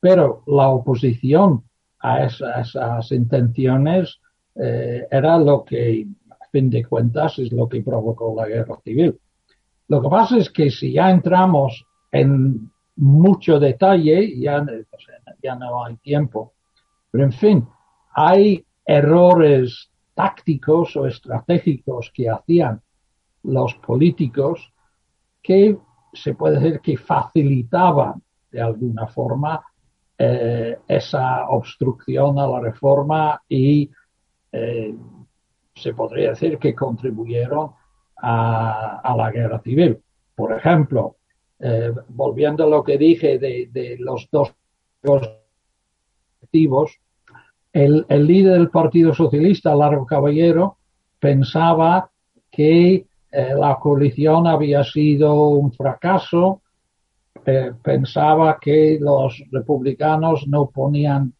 pero 0.00 0.44
la 0.46 0.68
oposición 0.68 1.64
a, 1.98 2.24
esas 2.24 3.10
intenciones 3.10 4.20
eh, 4.54 5.06
era 5.10 5.36
lo 5.36 5.64
que, 5.64 6.06
a 6.30 6.48
fin 6.50 6.70
de 6.70 6.84
cuentas, 6.84 7.38
es 7.40 7.52
lo 7.52 7.68
que 7.68 7.82
provocó 7.82 8.34
la 8.36 8.46
guerra 8.46 8.78
civil. 8.84 9.18
Lo 9.88 10.00
que 10.00 10.08
pasa 10.08 10.38
es 10.38 10.48
que 10.48 10.70
si 10.70 10.92
ya 10.92 11.10
entramos 11.10 11.84
en 12.12 12.70
mucho 12.96 13.58
detalle, 13.58 14.38
ya, 14.38 14.64
ya 15.42 15.54
no 15.56 15.84
hay 15.84 15.96
tiempo. 15.96 16.52
Pero 17.10 17.24
en 17.24 17.32
fin, 17.32 17.68
hay 18.12 18.64
errores 18.86 19.90
tácticos 20.14 20.96
o 20.96 21.06
estratégicos 21.06 22.12
que 22.14 22.30
hacían 22.30 22.80
los 23.42 23.74
políticos 23.74 24.72
que 25.42 25.76
se 26.12 26.34
puede 26.34 26.60
decir 26.60 26.80
que 26.80 26.96
facilitaban 26.96 28.22
de 28.50 28.60
alguna 28.60 29.06
forma 29.06 29.62
eh, 30.16 30.78
esa 30.88 31.48
obstrucción 31.48 32.38
a 32.38 32.46
la 32.46 32.60
reforma 32.60 33.40
y 33.48 33.90
eh, 34.50 34.94
se 35.74 35.94
podría 35.94 36.30
decir 36.30 36.58
que 36.58 36.74
contribuyeron 36.74 37.70
a, 38.16 39.14
la 39.16 39.30
guerra 39.30 39.60
civil. 39.60 39.98
Por 40.34 40.52
ejemplo, 40.52 41.16
eh, 41.60 41.92
volviendo 42.08 42.64
a 42.64 42.68
lo 42.68 42.82
que 42.82 42.98
dije 42.98 43.38
de, 43.38 43.96
los 44.00 44.28
dos 44.30 44.52
objetivos, 46.40 46.98
el, 47.72 48.04
líder 48.08 48.54
del 48.54 48.70
Partido 48.70 49.14
Socialista, 49.14 49.74
Largo 49.74 50.04
Caballero, 50.04 50.78
pensaba 51.20 52.10
que 52.50 53.06
eh, 53.30 53.54
la 53.54 53.76
coalición 53.76 54.46
había 54.46 54.82
sido 54.84 55.48
un 55.50 55.72
fracaso, 55.72 56.62
eh, 57.44 57.72
pensaba 57.82 58.58
que 58.60 58.98
los 59.00 59.42
republicanos 59.50 60.46
no 60.48 60.70
ponían 60.70 61.32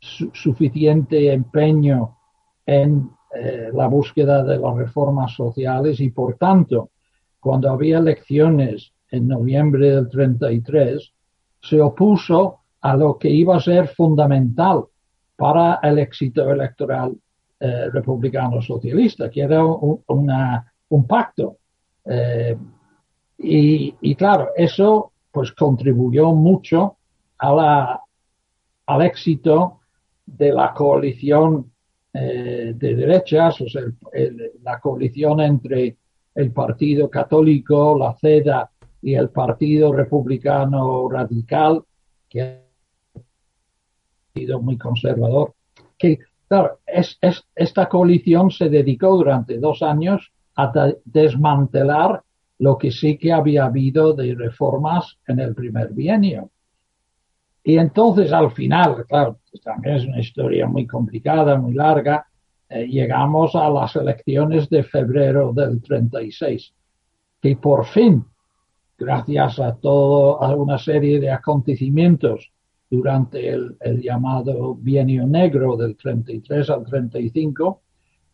suficiente 0.00 1.32
empeño 1.32 2.18
en 2.66 3.10
la 3.72 3.88
búsqueda 3.88 4.44
de 4.44 4.58
las 4.58 4.76
reformas 4.76 5.34
sociales 5.34 5.98
y 5.98 6.10
por 6.10 6.36
tanto, 6.36 6.90
cuando 7.40 7.70
había 7.70 7.98
elecciones 7.98 8.92
en 9.10 9.26
noviembre 9.26 9.90
del 9.90 10.08
33, 10.08 11.12
se 11.60 11.80
opuso 11.80 12.60
a 12.80 12.96
lo 12.96 13.18
que 13.18 13.30
iba 13.30 13.56
a 13.56 13.60
ser 13.60 13.88
fundamental 13.88 14.84
para 15.36 15.80
el 15.82 15.98
éxito 15.98 16.50
electoral 16.50 17.16
eh, 17.60 17.88
republicano 17.90 18.60
socialista, 18.60 19.30
que 19.30 19.40
era 19.40 19.64
un, 19.64 20.30
pacto. 21.06 21.58
Eh, 22.04 22.56
y, 23.38 24.14
claro, 24.14 24.50
eso 24.56 25.12
pues 25.30 25.52
contribuyó 25.52 26.32
mucho 26.32 26.96
a 27.38 27.52
la 27.52 28.00
al 28.86 29.02
éxito 29.02 29.80
de 30.24 30.52
la 30.52 30.72
coalición 30.72 31.72
eh, 32.12 32.72
de 32.76 32.94
derechas, 32.94 33.60
o 33.60 33.68
sea, 33.68 33.82
la 34.62 34.78
coalición 34.78 35.40
entre 35.40 35.96
el 36.34 36.52
Partido 36.52 37.10
Católico, 37.10 37.96
la 37.98 38.14
CEDA 38.14 38.70
y 39.02 39.14
el 39.14 39.30
Partido 39.30 39.92
Republicano 39.92 41.08
Radical, 41.08 41.82
que 42.28 42.42
ha 42.42 42.60
sido 44.34 44.60
muy 44.60 44.76
conservador, 44.76 45.54
que 45.98 46.18
claro, 46.48 46.78
es, 46.86 47.18
esta 47.54 47.88
coalición 47.88 48.50
se 48.50 48.68
dedicó 48.68 49.16
durante 49.16 49.58
dos 49.58 49.82
años 49.82 50.32
a 50.56 50.92
desmantelar 51.04 52.22
lo 52.58 52.78
que 52.78 52.90
sí 52.90 53.18
que 53.18 53.32
había 53.32 53.66
habido 53.66 54.12
de 54.12 54.34
reformas 54.34 55.18
en 55.26 55.40
el 55.40 55.54
primer 55.54 55.92
bienio. 55.92 56.50
Y 57.62 57.78
entonces 57.78 58.32
al 58.32 58.52
final, 58.52 59.04
claro, 59.06 59.38
también 59.62 59.96
es 59.96 60.04
una 60.04 60.20
historia 60.20 60.66
muy 60.66 60.86
complicada, 60.86 61.56
muy 61.56 61.74
larga, 61.74 62.26
eh, 62.68 62.86
llegamos 62.86 63.54
a 63.54 63.68
las 63.70 63.96
elecciones 63.96 64.68
de 64.68 64.82
febrero 64.82 65.52
del 65.52 65.82
36, 65.82 66.72
que 67.40 67.56
por 67.56 67.86
fin, 67.86 68.24
gracias 68.98 69.58
a 69.58 69.74
todo, 69.74 70.42
a 70.42 70.54
una 70.54 70.78
serie 70.78 71.20
de 71.20 71.30
acontecimientos 71.30 72.50
durante 72.90 73.48
el, 73.48 73.76
el 73.80 74.00
llamado 74.00 74.74
bienio 74.74 75.26
negro 75.26 75.76
del 75.76 75.96
33 75.96 76.70
al 76.70 76.84
35, 76.84 77.80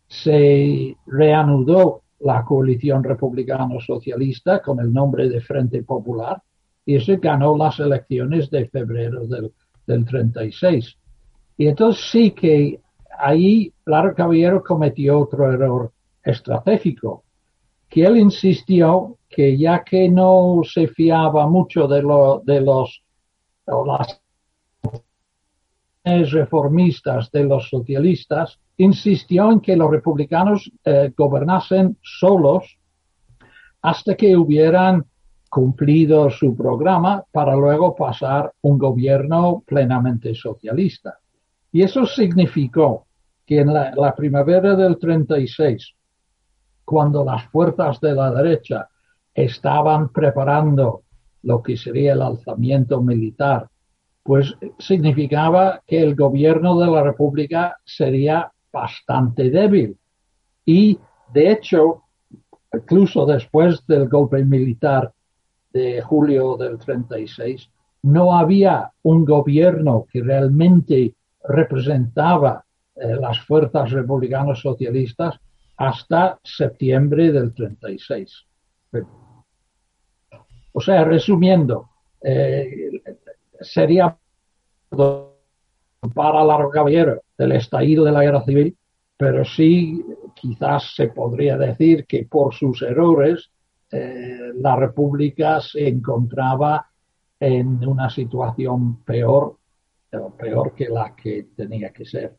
se 0.07 0.97
reanudó 1.07 2.03
la 2.23 2.43
coalición 2.43 3.03
republicano-socialista 3.03 4.61
con 4.61 4.79
el 4.79 4.93
nombre 4.93 5.29
de 5.29 5.41
Frente 5.41 5.83
Popular 5.83 6.41
y 6.85 6.95
ese 6.95 7.17
ganó 7.17 7.55
las 7.57 7.79
elecciones 7.79 8.49
de 8.49 8.67
febrero 8.67 9.27
del, 9.27 9.51
del 9.85 10.05
36. 10.05 10.97
Y 11.57 11.67
entonces 11.67 12.03
sí 12.09 12.31
que 12.31 12.79
ahí 13.17 13.71
Lara 13.85 14.13
Caballero 14.13 14.63
cometió 14.63 15.19
otro 15.19 15.51
error 15.51 15.91
estratégico, 16.23 17.23
que 17.89 18.05
él 18.05 18.17
insistió 18.17 19.17
que 19.29 19.57
ya 19.57 19.83
que 19.83 20.09
no 20.09 20.61
se 20.63 20.87
fiaba 20.87 21.47
mucho 21.47 21.87
de, 21.87 22.01
lo, 22.01 22.41
de 22.45 22.61
los 22.61 23.03
las 23.65 24.20
reformistas 26.03 27.31
de 27.31 27.43
los 27.43 27.69
socialistas, 27.69 28.59
insistió 28.77 29.51
en 29.51 29.59
que 29.59 29.75
los 29.75 29.91
republicanos 29.91 30.71
eh, 30.83 31.13
gobernasen 31.15 31.97
solos 32.01 32.77
hasta 33.81 34.15
que 34.15 34.35
hubieran 34.35 35.05
cumplido 35.49 36.29
su 36.29 36.55
programa 36.55 37.23
para 37.31 37.55
luego 37.55 37.93
pasar 37.95 38.53
un 38.61 38.77
gobierno 38.77 39.63
plenamente 39.67 40.33
socialista. 40.33 41.17
Y 41.71 41.83
eso 41.83 42.05
significó 42.05 43.05
que 43.45 43.59
en 43.59 43.73
la, 43.73 44.15
primavera 44.15 44.75
del 44.75 44.97
36, 44.97 45.93
cuando 46.85 47.25
las 47.25 47.45
fuerzas 47.49 47.99
de 47.99 48.13
la 48.13 48.31
derecha 48.31 48.87
estaban 49.33 50.09
preparando 50.09 51.01
lo 51.43 51.61
que 51.61 51.75
sería 51.75 52.13
el 52.13 52.21
alzamiento 52.21 53.01
militar, 53.01 53.67
pues 54.23 54.55
significaba 54.79 55.81
que 55.87 56.01
el 56.01 56.15
gobierno 56.15 56.79
de 56.79 56.87
la 56.87 57.03
República 57.03 57.77
sería 57.85 58.51
bastante 58.71 59.49
débil. 59.49 59.97
Y 60.65 60.99
de 61.33 61.51
hecho, 61.51 62.03
incluso 62.73 63.25
después 63.25 63.85
del 63.87 64.07
golpe 64.07 64.43
militar 64.43 65.11
de 65.73 66.01
julio 66.01 66.57
del 66.57 66.77
36, 66.77 67.69
no 68.03 68.35
había 68.35 68.91
un 69.03 69.25
gobierno 69.25 70.05
que 70.11 70.21
realmente 70.21 71.15
representaba 71.43 72.63
eh, 72.95 73.15
las 73.19 73.39
fuerzas 73.39 73.91
republicanas 73.91 74.59
socialistas 74.59 75.39
hasta 75.77 76.39
septiembre 76.43 77.31
del 77.31 77.53
36. 77.53 78.45
O 80.73 80.79
sea, 80.79 81.03
resumiendo, 81.03 81.89
eh, 82.21 82.90
sería 83.61 84.17
para 84.89 86.43
Largo 86.43 86.69
Caballero 86.69 87.21
del 87.37 87.53
estallido 87.53 88.03
de 88.03 88.11
la 88.11 88.23
guerra 88.23 88.43
civil, 88.43 88.75
pero 89.17 89.45
sí 89.45 90.03
quizás 90.35 90.95
se 90.95 91.07
podría 91.09 91.57
decir 91.57 92.05
que 92.05 92.25
por 92.25 92.53
sus 92.53 92.81
errores 92.81 93.51
eh, 93.91 94.51
la 94.55 94.75
República 94.75 95.61
se 95.61 95.87
encontraba 95.87 96.87
en 97.39 97.87
una 97.87 98.09
situación 98.09 99.03
peor, 99.03 99.57
peor 100.37 100.73
que 100.75 100.89
la 100.89 101.15
que 101.15 101.47
tenía 101.55 101.91
que 101.91 102.05
ser. 102.05 102.37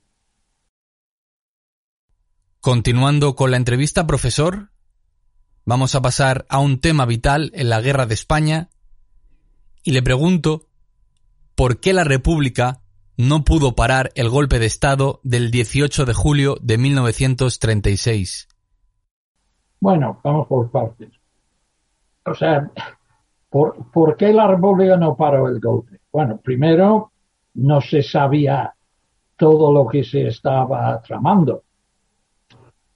Continuando 2.60 3.34
con 3.34 3.50
la 3.50 3.56
entrevista, 3.56 4.06
profesor, 4.06 4.70
vamos 5.64 5.94
a 5.94 6.02
pasar 6.02 6.46
a 6.48 6.60
un 6.60 6.80
tema 6.80 7.06
vital 7.06 7.50
en 7.54 7.68
la 7.68 7.80
guerra 7.80 8.06
de 8.06 8.14
España 8.14 8.70
y 9.82 9.90
le 9.90 10.02
pregunto 10.02 10.68
por 11.62 11.78
qué 11.78 11.92
la 11.92 12.02
República 12.02 12.80
no 13.16 13.44
pudo 13.44 13.76
parar 13.76 14.10
el 14.16 14.28
golpe 14.28 14.58
de 14.58 14.66
Estado 14.66 15.20
del 15.22 15.52
18 15.52 16.06
de 16.06 16.12
julio 16.12 16.56
de 16.60 16.76
1936. 16.76 18.48
Bueno, 19.78 20.18
vamos 20.24 20.48
por 20.48 20.68
partes 20.72 21.10
o 22.26 22.34
sea, 22.34 22.68
¿por, 23.48 23.76
¿por 23.92 24.16
qué 24.16 24.32
la 24.32 24.48
República 24.48 24.96
no 24.96 25.14
paró 25.16 25.46
el 25.46 25.60
golpe? 25.60 26.00
Bueno, 26.10 26.40
primero, 26.42 27.12
no 27.54 27.80
se 27.80 28.02
sabía 28.02 28.74
todo 29.36 29.72
lo 29.72 29.86
que 29.86 30.02
se 30.02 30.26
estaba 30.26 31.00
tramando. 31.00 31.62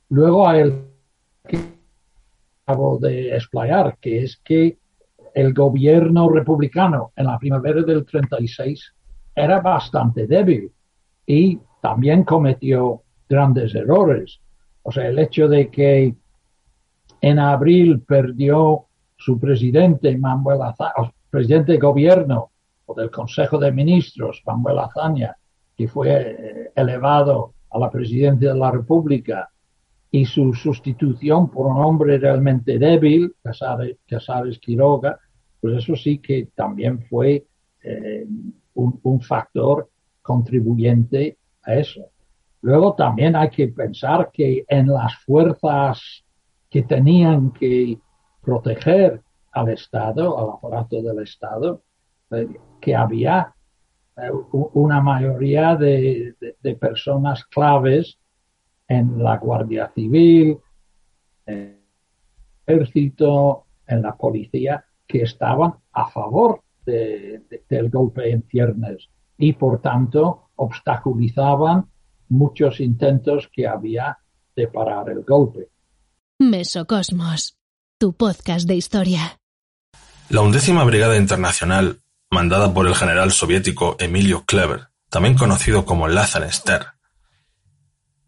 Luego 0.08 0.48
hay 0.48 0.62
el 0.62 0.84
que 1.46 1.60
acabo 2.64 2.98
de 2.98 3.32
explayar, 3.32 3.96
que 3.98 4.24
es 4.24 4.38
que 4.38 4.76
el 5.36 5.52
gobierno 5.52 6.30
republicano 6.30 7.12
en 7.14 7.26
la 7.26 7.38
primavera 7.38 7.82
del 7.82 8.06
36 8.06 8.94
era 9.34 9.60
bastante 9.60 10.26
débil 10.26 10.72
y 11.26 11.60
también 11.82 12.24
cometió 12.24 13.02
grandes 13.28 13.74
errores. 13.74 14.40
O 14.82 14.90
sea, 14.90 15.06
el 15.08 15.18
hecho 15.18 15.46
de 15.46 15.70
que 15.70 16.14
en 17.20 17.38
abril 17.38 18.00
perdió 18.00 18.86
su 19.14 19.38
presidente, 19.38 20.16
Manuel 20.16 20.62
Azaña, 20.62 21.12
presidente 21.28 21.72
de 21.72 21.78
gobierno 21.78 22.50
o 22.86 22.94
del 22.94 23.10
Consejo 23.10 23.58
de 23.58 23.72
Ministros, 23.72 24.42
Manuel 24.46 24.78
Azaña, 24.78 25.36
que 25.76 25.86
fue 25.86 26.08
eh, 26.08 26.70
elevado 26.74 27.52
a 27.72 27.78
la 27.78 27.90
presidencia 27.90 28.54
de 28.54 28.58
la 28.58 28.70
República, 28.70 29.50
y 30.10 30.24
su 30.24 30.54
sustitución 30.54 31.50
por 31.50 31.66
un 31.66 31.76
hombre 31.76 32.16
realmente 32.16 32.78
débil, 32.78 33.34
Casares, 33.42 33.98
Casares 34.08 34.58
Quiroga, 34.58 35.18
pues 35.60 35.78
eso 35.78 35.96
sí 35.96 36.18
que 36.18 36.48
también 36.54 37.02
fue 37.02 37.46
eh, 37.82 38.26
un, 38.74 39.20
factor 39.20 39.88
contribuyente 40.22 41.38
a 41.62 41.74
eso. 41.74 42.10
Luego 42.62 42.94
también 42.94 43.36
hay 43.36 43.48
que 43.50 43.68
pensar 43.68 44.30
que 44.32 44.64
en 44.68 44.88
las 44.88 45.14
fuerzas 45.24 46.24
que 46.68 46.82
tenían 46.82 47.52
que 47.52 47.98
proteger 48.42 49.22
al 49.52 49.68
Estado, 49.68 50.38
al 50.38 50.56
aparato 50.56 51.02
del 51.02 51.22
Estado, 51.22 51.82
eh, 52.30 52.48
que 52.80 52.94
había 52.94 53.54
eh, 54.16 54.30
una 54.50 55.00
mayoría 55.00 55.76
de, 55.76 56.34
personas 56.80 57.44
claves 57.46 58.18
en 58.88 59.22
la 59.22 59.36
Guardia 59.36 59.90
Civil, 59.94 60.58
en 61.46 61.80
el 62.66 62.74
ejército, 62.74 63.66
en 63.86 64.02
la 64.02 64.16
policía, 64.16 64.84
que 65.06 65.22
estaban 65.22 65.74
a 65.92 66.06
favor 66.10 66.62
del 66.84 67.90
golpe 67.90 68.30
en 68.30 68.42
ciernes 68.48 69.08
y 69.38 69.52
por 69.52 69.80
tanto 69.80 70.50
obstaculizaban 70.56 71.86
muchos 72.28 72.80
intentos 72.80 73.48
que 73.52 73.66
había 73.66 74.18
de 74.54 74.68
parar 74.68 75.10
el 75.10 75.22
golpe. 75.24 75.68
Mesocosmos 76.38 77.56
tu 77.98 78.12
podcast 78.12 78.68
de 78.68 78.74
historia. 78.74 79.38
La 80.28 80.42
undécima 80.42 80.84
Brigada 80.84 81.16
Internacional, 81.16 82.00
mandada 82.30 82.74
por 82.74 82.86
el 82.86 82.94
general 82.94 83.32
soviético 83.32 83.96
Emilio 83.98 84.44
Kleber, 84.44 84.88
también 85.08 85.36
conocido 85.36 85.86
como 85.86 86.06
Lazar 86.06 86.46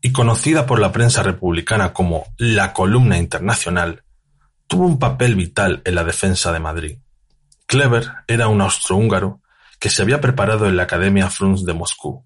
y 0.00 0.12
conocida 0.12 0.64
por 0.64 0.80
la 0.80 0.90
prensa 0.92 1.22
republicana 1.22 1.92
como 1.92 2.24
la 2.38 2.72
Columna 2.72 3.18
Internacional, 3.18 4.04
tuvo 4.68 4.86
un 4.86 4.98
papel 4.98 5.34
vital 5.34 5.82
en 5.84 5.94
la 5.94 6.04
defensa 6.04 6.52
de 6.52 6.60
Madrid. 6.60 6.98
Kleber 7.66 8.12
era 8.28 8.48
un 8.48 8.60
austrohúngaro 8.60 9.40
que 9.80 9.90
se 9.90 10.02
había 10.02 10.20
preparado 10.20 10.66
en 10.66 10.76
la 10.76 10.84
Academia 10.84 11.30
Fruns 11.30 11.64
de 11.64 11.74
Moscú. 11.74 12.24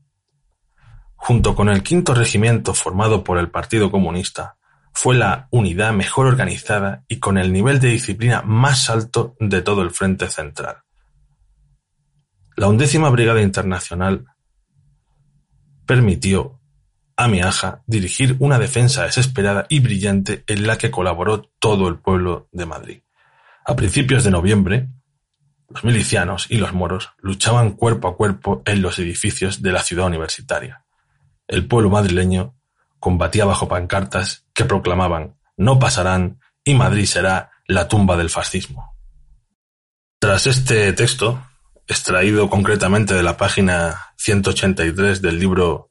Junto 1.17 1.55
con 1.55 1.69
el 1.69 1.83
quinto 1.83 2.15
regimiento 2.15 2.75
formado 2.75 3.23
por 3.23 3.39
el 3.39 3.51
Partido 3.51 3.91
Comunista, 3.91 4.57
fue 4.93 5.15
la 5.15 5.49
unidad 5.51 5.93
mejor 5.93 6.27
organizada 6.27 7.05
y 7.09 7.19
con 7.19 7.39
el 7.39 7.53
nivel 7.53 7.81
de 7.81 7.89
disciplina 7.89 8.43
más 8.43 8.91
alto 8.91 9.37
de 9.41 9.63
todo 9.63 9.83
el 9.83 9.91
Frente 9.91 10.29
Central. 10.29 10.79
La 12.57 12.69
undécima 12.69 13.09
Brigada 13.09 13.41
Internacional 13.41 14.27
permitió 15.87 16.61
Miaja 17.29 17.83
dirigir 17.87 18.37
una 18.39 18.59
defensa 18.59 19.05
desesperada 19.05 19.67
y 19.69 19.81
brillante 19.81 20.45
en 20.47 20.67
la 20.67 20.79
que 20.79 20.91
colaboró 20.91 21.43
todo 21.59 21.89
el 21.89 21.99
pueblo 21.99 22.49
de 22.53 22.67
Madrid. 22.67 23.03
A 23.65 23.77
principios 23.77 24.25
de 24.25 24.31
noviembre, 24.31 24.89
los 25.69 25.85
milicianos 25.85 26.47
y 26.51 26.59
los 26.59 26.73
moros 26.73 27.11
luchaban 27.19 27.73
cuerpo 27.73 28.09
a 28.09 28.17
cuerpo 28.17 28.63
en 28.67 28.83
los 28.83 28.99
edificios 28.99 29.63
de 29.63 29.73
la 29.73 29.83
ciudad 29.83 30.07
universitaria. 30.07 30.85
El 31.47 31.67
pueblo 31.67 31.91
madrileño 31.91 32.57
combatía 32.99 33.45
bajo 33.45 33.69
pancartas 33.69 34.47
que 34.55 34.65
proclamaban 34.65 35.37
no 35.57 35.79
pasarán 35.79 36.41
y 36.65 36.75
Madrid 36.75 37.07
será 37.07 37.51
la 37.67 37.89
tumba 37.89 38.17
del 38.17 38.31
fascismo. 38.31 38.97
Tras 40.19 40.47
este 40.47 40.93
texto, 40.93 41.43
extraído 41.87 42.49
concretamente 42.49 43.15
de 43.15 43.23
la 43.23 43.37
página 43.37 43.97
183 44.17 45.21
del 45.21 45.39
libro 45.39 45.91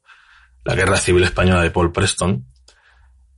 La 0.64 0.76
Guerra 0.76 0.98
Civil 0.98 1.24
Española 1.24 1.62
de 1.62 1.72
Paul 1.72 1.92
Preston, 1.92 2.46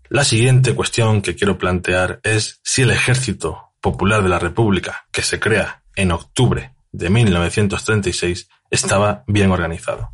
la 0.10 0.24
siguiente 0.24 0.76
cuestión 0.76 1.22
que 1.22 1.36
quiero 1.36 1.58
plantear 1.58 2.20
es 2.24 2.60
si 2.64 2.82
el 2.82 2.92
Ejército 2.92 3.72
Popular 3.80 4.22
de 4.22 4.30
la 4.30 4.40
República, 4.40 5.06
que 5.12 5.22
se 5.22 5.40
crea 5.40 5.84
en 5.96 6.12
octubre 6.12 6.76
de 6.92 7.10
1936, 7.10 8.50
estaba 8.70 9.24
bien 9.28 9.52
organizado. 9.52 10.10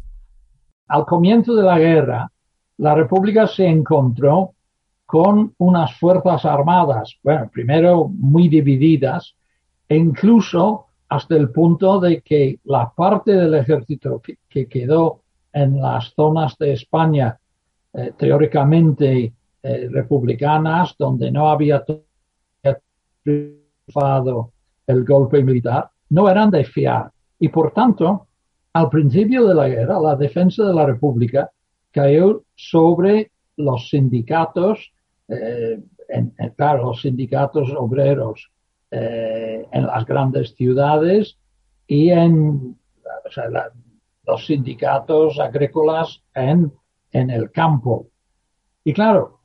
Al 0.87 1.05
comienzo 1.05 1.55
de 1.55 1.63
la 1.63 1.77
guerra, 1.77 2.31
la 2.77 2.95
República 2.95 3.47
se 3.47 3.67
encontró 3.67 4.53
con 5.05 5.53
unas 5.57 5.95
fuerzas 5.97 6.45
armadas, 6.45 7.15
bueno, 7.23 7.49
primero 7.51 8.07
muy 8.07 8.47
divididas, 8.47 9.35
e 9.87 9.97
incluso 9.97 10.85
hasta 11.09 11.35
el 11.35 11.49
punto 11.49 11.99
de 11.99 12.21
que 12.21 12.59
la 12.65 12.91
parte 12.95 13.31
del 13.31 13.55
ejército 13.55 14.21
que, 14.47 14.67
quedó 14.67 15.23
en 15.53 15.79
las 15.81 16.13
zonas 16.13 16.57
de 16.57 16.73
España 16.73 17.37
eh, 17.93 18.13
teóricamente 18.17 19.33
eh, 19.61 19.89
republicanas, 19.91 20.95
donde 20.97 21.31
no 21.31 21.49
había 21.49 21.83
triunfado 23.23 24.51
el 24.87 25.03
golpe 25.03 25.43
militar, 25.43 25.89
no 26.09 26.29
eran 26.29 26.49
de 26.51 26.63
fiar. 26.63 27.11
Y 27.39 27.49
por 27.49 27.71
tanto, 27.71 28.27
al 28.73 28.89
principio 28.89 29.47
de 29.47 29.55
la 29.55 29.67
guerra, 29.67 29.99
la 29.99 30.15
defensa 30.15 30.63
de 30.65 30.73
la 30.73 30.85
República 30.85 31.49
cayó 31.91 32.43
sobre 32.55 33.31
los 33.57 33.89
sindicatos, 33.89 34.91
eh, 35.27 35.79
en, 36.07 36.33
claro, 36.55 36.85
los 36.85 37.01
sindicatos 37.01 37.69
obreros 37.75 38.49
eh, 38.91 39.67
en 39.71 39.85
las 39.85 40.05
grandes 40.05 40.55
ciudades 40.55 41.37
y 41.87 42.09
en 42.09 42.77
los 44.29 44.45
sindicatos 44.45 45.39
agrícolas 45.39 46.21
en, 46.33 46.71
en 47.11 47.29
el 47.29 47.51
campo. 47.51 48.07
Y 48.83 48.93
claro, 48.93 49.39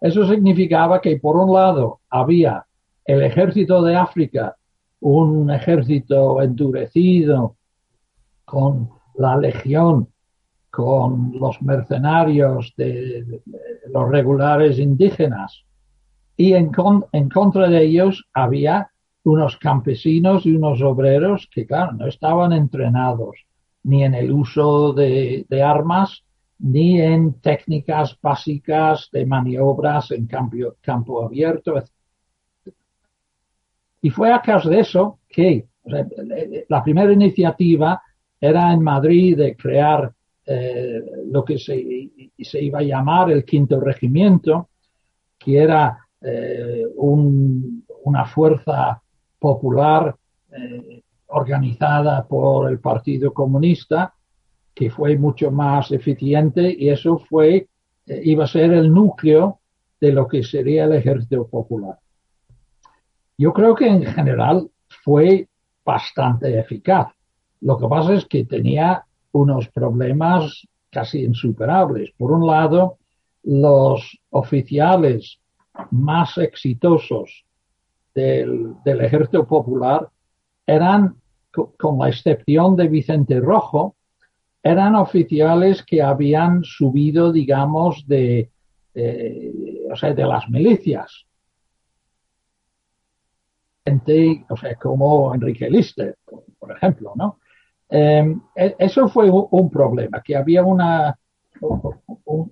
eso 0.00 0.26
significaba 0.26 1.00
que 1.00 1.18
por 1.18 1.36
un 1.36 1.52
lado 1.52 2.00
había 2.10 2.66
el 3.04 3.22
ejército 3.22 3.82
de 3.82 3.96
África, 3.96 4.56
un 5.00 5.50
ejército 5.50 6.42
endurecido 6.42 7.56
con 8.44 8.90
la 9.14 9.36
legión 9.36 10.08
con 10.76 11.32
los 11.32 11.62
mercenarios 11.62 12.74
de, 12.76 13.40
los 13.90 14.10
regulares 14.10 14.78
indígenas 14.78 15.64
y 16.36 16.52
en, 16.52 16.70
contra 17.30 17.68
de 17.68 17.82
ellos 17.82 18.28
había 18.34 18.90
unos 19.24 19.56
campesinos 19.56 20.44
y 20.44 20.54
unos 20.54 20.82
obreros 20.82 21.48
que, 21.50 21.66
claro, 21.66 21.92
no 21.92 22.06
estaban 22.06 22.52
entrenados 22.52 23.45
ni 23.86 24.02
en 24.02 24.14
el 24.14 24.32
uso 24.32 24.92
de, 24.92 25.46
armas 25.64 26.24
ni 26.58 27.00
en 27.00 27.34
técnicas 27.40 28.18
básicas 28.20 29.08
de 29.12 29.24
maniobras 29.24 30.10
en 30.10 30.26
campo 30.26 31.24
abierto. 31.24 31.82
Y 34.02 34.10
fue 34.10 34.32
a 34.32 34.40
causa 34.40 34.68
de 34.70 34.80
eso 34.80 35.20
que 35.28 35.66
la 36.68 36.82
primera 36.82 37.12
iniciativa 37.12 38.02
era 38.40 38.72
en 38.72 38.82
Madrid 38.82 39.36
de 39.36 39.56
crear 39.56 40.12
eh, 40.44 41.00
lo 41.26 41.44
que 41.44 41.58
se, 41.58 41.76
iba 42.60 42.78
a 42.80 42.82
llamar 42.82 43.30
el 43.30 43.44
quinto 43.44 43.78
regimiento, 43.78 44.70
que 45.38 45.58
era 45.58 45.96
eh, 46.20 46.84
una 46.96 48.24
fuerza 48.24 49.00
popular 49.38 50.16
eh, 50.50 50.85
organizada 51.36 52.26
por 52.26 52.70
el 52.70 52.78
Partido 52.80 53.32
Comunista, 53.32 54.14
que 54.74 54.90
fue 54.90 55.16
mucho 55.16 55.50
más 55.50 55.90
eficiente 55.90 56.74
y 56.76 56.88
eso 56.88 57.18
fue, 57.18 57.68
iba 58.06 58.44
a 58.44 58.48
ser 58.48 58.72
el 58.72 58.92
núcleo 58.92 59.60
de 60.00 60.12
lo 60.12 60.28
que 60.28 60.42
sería 60.42 60.84
el 60.84 60.92
ejército 60.92 61.46
popular. 61.46 61.98
Yo 63.38 63.52
creo 63.52 63.74
que 63.74 63.86
en 63.86 64.04
general 64.04 64.68
fue 65.04 65.48
bastante 65.84 66.58
eficaz. 66.58 67.08
Lo 67.60 67.78
que 67.78 67.86
pasa 67.86 68.14
es 68.14 68.24
que 68.26 68.44
tenía 68.44 69.04
unos 69.32 69.68
problemas 69.68 70.66
casi 70.90 71.24
insuperables. 71.24 72.10
Por 72.16 72.32
un 72.32 72.46
lado, 72.46 72.98
los 73.42 74.18
oficiales 74.30 75.38
más 75.90 76.38
exitosos 76.38 77.44
del, 78.14 78.74
ejército 78.84 79.46
popular 79.46 80.08
eran, 80.66 81.16
con 81.76 81.98
la 81.98 82.08
excepción 82.08 82.76
de 82.76 82.88
Vicente 82.88 83.40
Rojo, 83.40 83.96
eran 84.62 84.96
oficiales 84.96 85.82
que 85.84 86.02
habían 86.02 86.64
subido, 86.64 87.32
digamos, 87.32 88.06
de, 88.06 88.50
o 89.90 89.96
sea, 89.96 90.12
de 90.12 90.24
las 90.24 90.48
milicias. 90.48 91.26
O 94.48 94.56
sea, 94.56 94.74
como 94.74 95.34
Enrique 95.34 95.70
Lister, 95.70 96.16
por 96.58 96.72
ejemplo, 96.72 97.12
¿no? 97.14 97.38
Em, 97.88 98.40
e, 98.54 98.74
eso 98.78 99.08
fue 99.08 99.30
un 99.30 99.70
problema, 99.70 100.20
que 100.22 100.34
había 100.34 100.64
una, 100.64 101.16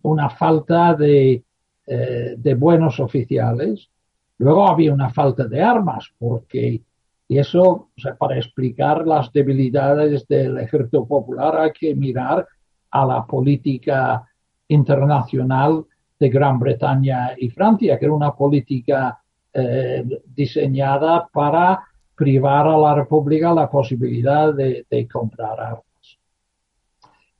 una 0.03 0.31
falta 0.31 0.95
de, 0.95 1.43
eh, 1.87 2.35
de 2.37 2.55
buenos 2.55 3.01
oficiales. 3.01 3.90
Luego 4.38 4.69
había 4.69 4.93
una 4.93 5.11
falta 5.11 5.47
de 5.47 5.62
armas, 5.62 6.09
porque, 6.19 6.81
y 7.27 7.39
eso, 7.39 7.89
para 8.19 8.37
explicar 8.37 9.07
las 9.07 9.33
debilidades 9.33 10.27
del 10.29 10.59
ejército 10.59 11.07
popular 11.07 11.59
hay 11.59 11.73
que 11.73 11.95
mirar 11.95 12.47
a 12.91 13.07
la 13.07 13.27
política 13.27 14.25
internacional 14.69 15.85
de 16.19 16.29
Gran 16.29 16.59
Bretaña 16.59 17.33
y 17.37 17.49
Francia, 17.49 17.99
que 17.99 18.05
era 18.05 18.15
una 18.15 18.35
política 18.35 19.19
eh, 19.53 20.05
diseñada 20.27 21.29
para 21.33 21.85
privar 22.15 22.67
a 22.67 22.79
la 22.79 22.95
República 22.95 23.55
la 23.55 23.71
posibilidad 23.71 24.55
de, 24.55 25.09
comprar 25.11 25.59
armas. 25.59 26.19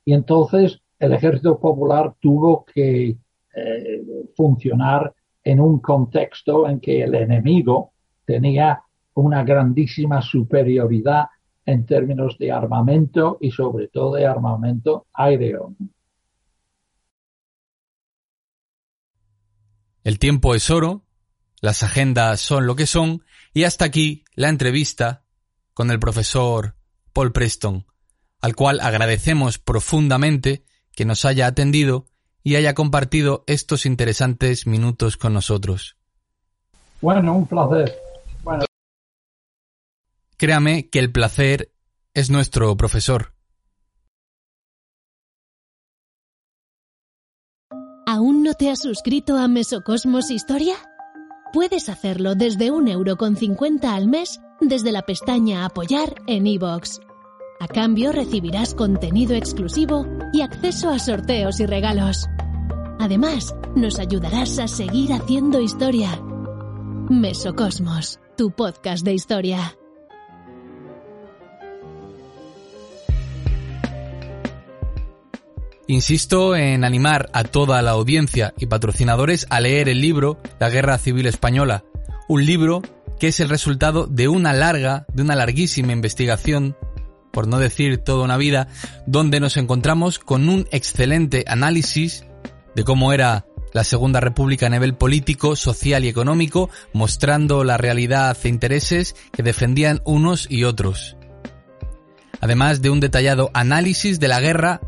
Y 0.03 0.13
entonces 0.13 0.81
el 0.99 1.13
ejército 1.13 1.59
popular 1.59 2.13
tuvo 2.19 2.65
que 2.65 3.15
eh, 3.55 4.01
funcionar 4.35 5.13
en 5.43 5.59
un 5.59 5.79
contexto 5.79 6.67
en 6.67 6.79
que 6.79 7.03
el 7.03 7.15
enemigo 7.15 7.91
tenía 8.25 8.81
una 9.15 9.43
grandísima 9.43 10.21
superioridad 10.21 11.25
en 11.65 11.85
términos 11.85 12.37
de 12.37 12.51
armamento 12.51 13.37
y 13.41 13.51
sobre 13.51 13.87
todo 13.87 14.15
de 14.15 14.25
armamento 14.25 15.07
aéreo. 15.13 15.75
El 20.03 20.19
tiempo 20.19 20.53
es 20.53 20.69
oro, 20.69 21.03
las 21.61 21.81
agendas 21.81 22.39
son 22.39 22.67
lo 22.67 22.75
que 22.75 22.85
son 22.85 23.23
y 23.53 23.63
hasta 23.63 23.85
aquí 23.85 24.23
la 24.35 24.49
entrevista 24.49 25.23
con 25.73 25.89
el 25.89 25.99
profesor 25.99 26.75
Paul 27.11 27.31
Preston, 27.31 27.87
al 28.41 28.55
cual 28.55 28.79
agradecemos 28.81 29.57
profundamente 29.57 30.63
que 30.91 31.05
nos 31.05 31.25
haya 31.25 31.47
atendido 31.47 32.05
y 32.43 32.57
haya 32.57 32.75
compartido 32.75 33.43
estos 33.47 33.87
interesantes 33.87 34.67
minutos 34.67 35.17
con 35.17 35.33
nosotros. 35.33 35.97
Bueno, 37.01 37.35
un 37.35 37.47
placer. 37.47 38.04
Créame 40.37 40.89
que 40.89 40.99
el 40.99 41.11
placer 41.11 41.71
es 42.13 42.29
nuestro 42.29 42.75
profesor. 42.75 43.33
¿Aún 48.05 48.43
no 48.43 48.53
te 48.53 48.69
has 48.69 48.79
suscrito 48.81 49.37
a 49.37 49.47
Mesocosmos 49.47 50.31
Historia? 50.31 50.75
Puedes 51.53 51.89
hacerlo 51.89 52.35
desde 52.35 52.69
un 52.69 52.87
euro 52.87 53.15
con 53.15 53.37
al 53.83 54.07
mes 54.07 54.39
desde 54.59 54.91
la 54.91 55.01
pestaña 55.01 55.65
Apoyar 55.65 56.15
en 56.27 56.47
iVoox. 56.47 56.99
A 57.59 57.67
cambio 57.67 58.11
recibirás 58.11 58.75
contenido 58.75 59.35
exclusivo 59.35 60.05
y 60.33 60.41
acceso 60.41 60.89
a 60.89 60.99
sorteos 60.99 61.59
y 61.61 61.65
regalos. 61.65 62.27
Además, 62.99 63.55
nos 63.75 63.99
ayudarás 63.99 64.59
a 64.59 64.67
seguir 64.67 65.13
haciendo 65.13 65.61
historia. 65.61 66.21
Mesocosmos, 67.09 68.19
tu 68.37 68.51
podcast 68.51 69.05
de 69.05 69.13
historia. 69.13 69.77
Insisto 75.87 76.55
en 76.55 76.83
animar 76.83 77.29
a 77.33 77.43
toda 77.43 77.81
la 77.83 77.91
audiencia 77.91 78.55
y 78.57 78.65
patrocinadores 78.65 79.45
a 79.51 79.59
leer 79.59 79.87
el 79.87 80.01
libro 80.01 80.39
La 80.59 80.71
Guerra 80.71 80.97
Civil 80.97 81.27
Española, 81.27 81.83
un 82.27 82.43
libro 82.43 82.81
que 83.19 83.27
es 83.27 83.39
el 83.39 83.49
resultado 83.49 84.07
de 84.07 84.27
una 84.27 84.51
larga, 84.53 85.05
de 85.13 85.21
una 85.21 85.35
larguísima 85.35 85.91
investigación, 85.91 86.75
por 87.31 87.47
no 87.47 87.59
decir 87.59 87.99
toda 87.99 88.23
una 88.23 88.37
vida, 88.37 88.67
donde 89.05 89.39
nos 89.39 89.57
encontramos 89.57 90.17
con 90.17 90.49
un 90.49 90.67
excelente 90.71 91.45
análisis 91.47 92.25
de 92.75 92.83
cómo 92.83 93.13
era 93.13 93.45
la 93.71 93.83
Segunda 93.83 94.19
República 94.19 94.65
a 94.65 94.69
nivel 94.69 94.95
político, 94.95 95.55
social 95.55 96.03
y 96.03 96.07
económico, 96.07 96.71
mostrando 96.93 97.63
la 97.63 97.77
realidad 97.77 98.35
e 98.43 98.47
intereses 98.47 99.15
que 99.31 99.43
defendían 99.43 100.01
unos 100.03 100.49
y 100.49 100.63
otros. 100.63 101.15
Además 102.41 102.81
de 102.81 102.89
un 102.89 102.99
detallado 102.99 103.51
análisis 103.53 104.19
de 104.19 104.27
la 104.29 104.39
guerra 104.39 104.81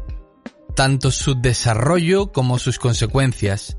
tanto 0.78 1.10
su 1.10 1.34
desarrollo 1.34 2.32
como 2.32 2.60
sus 2.60 2.78
consecuencias. 2.78 3.78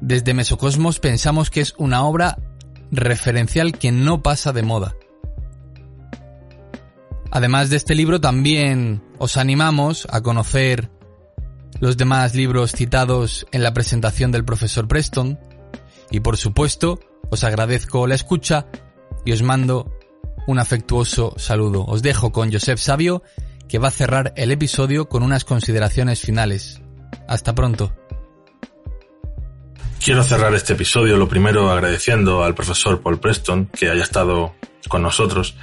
Desde 0.00 0.34
Mesocosmos 0.34 0.98
pensamos 0.98 1.50
que 1.50 1.60
es 1.60 1.72
una 1.78 2.02
obra 2.02 2.36
referencial 2.90 3.78
que 3.78 3.92
no 3.92 4.20
pasa 4.20 4.52
de 4.52 4.64
moda. 4.64 4.96
Además 7.30 7.70
de 7.70 7.76
este 7.76 7.94
libro 7.94 8.20
también 8.20 9.04
os 9.18 9.36
animamos 9.36 10.08
a 10.10 10.20
conocer 10.20 10.90
los 11.78 11.96
demás 11.96 12.34
libros 12.34 12.72
citados 12.72 13.46
en 13.52 13.62
la 13.62 13.72
presentación 13.72 14.32
del 14.32 14.44
profesor 14.44 14.88
Preston 14.88 15.38
y 16.10 16.18
por 16.18 16.36
supuesto 16.38 16.98
os 17.30 17.44
agradezco 17.44 18.08
la 18.08 18.16
escucha 18.16 18.66
y 19.24 19.30
os 19.30 19.42
mando 19.42 19.96
un 20.48 20.58
afectuoso 20.58 21.34
saludo. 21.36 21.84
Os 21.84 22.02
dejo 22.02 22.32
con 22.32 22.52
Joseph 22.52 22.80
Sabio 22.80 23.22
que 23.68 23.78
va 23.78 23.88
a 23.88 23.92
cerrar 23.92 24.32
el 24.36 24.50
episodio 24.50 25.08
con 25.08 25.22
unas 25.22 25.44
consideraciones 25.44 26.20
finales. 26.20 26.80
Hasta 27.28 27.54
pronto. 27.54 27.92
Quiero 30.04 30.22
cerrar 30.22 30.54
este 30.54 30.74
episodio 30.74 31.16
lo 31.16 31.28
primero 31.28 31.70
agradeciendo 31.70 32.44
al 32.44 32.54
profesor 32.54 33.00
Paul 33.00 33.18
Preston 33.18 33.66
que 33.66 33.88
haya 33.88 34.02
estado 34.02 34.54
con 34.88 35.02
nosotros 35.02 35.56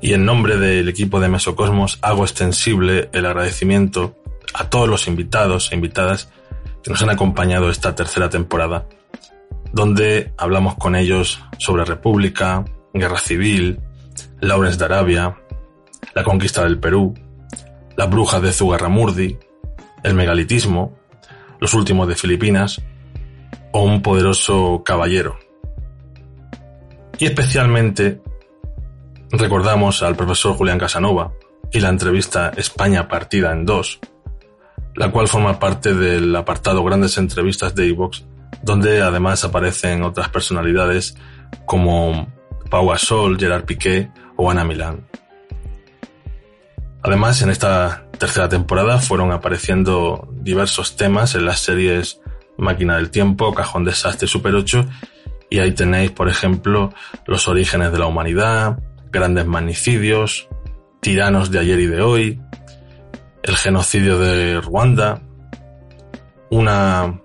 y 0.00 0.12
en 0.12 0.24
nombre 0.24 0.56
del 0.56 0.88
equipo 0.88 1.20
de 1.20 1.28
Mesocosmos 1.28 1.98
hago 2.02 2.24
extensible 2.24 3.10
el 3.12 3.26
agradecimiento 3.26 4.16
a 4.54 4.70
todos 4.70 4.88
los 4.88 5.08
invitados 5.08 5.72
e 5.72 5.74
invitadas 5.74 6.30
que 6.82 6.90
nos 6.90 7.02
han 7.02 7.10
acompañado 7.10 7.70
esta 7.70 7.94
tercera 7.94 8.28
temporada, 8.28 8.86
donde 9.72 10.32
hablamos 10.36 10.76
con 10.76 10.94
ellos 10.94 11.40
sobre 11.58 11.84
República, 11.84 12.64
Guerra 12.92 13.18
Civil, 13.18 13.80
Lawrence 14.40 14.78
de 14.78 14.84
Arabia, 14.84 15.36
la 16.14 16.24
conquista 16.24 16.64
del 16.64 16.78
Perú, 16.78 17.14
las 17.96 18.10
brujas 18.10 18.42
de 18.42 18.52
Zugarramurdi, 18.52 19.38
el 20.02 20.14
megalitismo, 20.14 20.96
los 21.60 21.74
últimos 21.74 22.08
de 22.08 22.14
Filipinas 22.14 22.82
o 23.72 23.82
un 23.82 24.02
poderoso 24.02 24.82
caballero. 24.84 25.38
Y 27.18 27.26
especialmente 27.26 28.20
recordamos 29.30 30.02
al 30.02 30.16
profesor 30.16 30.54
Julián 30.56 30.78
Casanova 30.78 31.32
y 31.72 31.80
la 31.80 31.88
entrevista 31.88 32.52
España 32.56 33.08
partida 33.08 33.52
en 33.52 33.64
dos, 33.64 34.00
la 34.94 35.10
cual 35.10 35.28
forma 35.28 35.58
parte 35.58 35.94
del 35.94 36.34
apartado 36.36 36.84
Grandes 36.84 37.18
Entrevistas 37.18 37.74
de 37.74 37.88
Evox, 37.88 38.24
donde 38.62 39.02
además 39.02 39.44
aparecen 39.44 40.02
otras 40.02 40.28
personalidades 40.28 41.16
como 41.66 42.28
Pau 42.70 42.88
Gasol, 42.88 43.38
Gerard 43.38 43.64
Piqué 43.64 44.10
o 44.36 44.50
Ana 44.50 44.64
Milán. 44.64 45.06
Además, 47.04 47.42
en 47.42 47.50
esta 47.50 48.06
tercera 48.18 48.48
temporada 48.48 48.98
fueron 48.98 49.30
apareciendo 49.30 50.26
diversos 50.32 50.96
temas 50.96 51.34
en 51.34 51.44
las 51.44 51.60
series 51.60 52.22
Máquina 52.56 52.96
del 52.96 53.10
Tiempo, 53.10 53.52
Cajón 53.52 53.84
Desastre 53.84 54.26
Super 54.26 54.54
8, 54.54 54.86
y 55.50 55.58
ahí 55.58 55.72
tenéis, 55.72 56.12
por 56.12 56.30
ejemplo, 56.30 56.94
los 57.26 57.46
orígenes 57.46 57.92
de 57.92 57.98
la 57.98 58.06
humanidad, 58.06 58.78
grandes 59.12 59.44
magnicidios, 59.44 60.48
tiranos 61.00 61.50
de 61.50 61.58
ayer 61.58 61.78
y 61.80 61.86
de 61.88 62.00
hoy, 62.00 62.40
el 63.42 63.56
genocidio 63.56 64.18
de 64.18 64.62
Ruanda, 64.62 65.20
una 66.48 67.20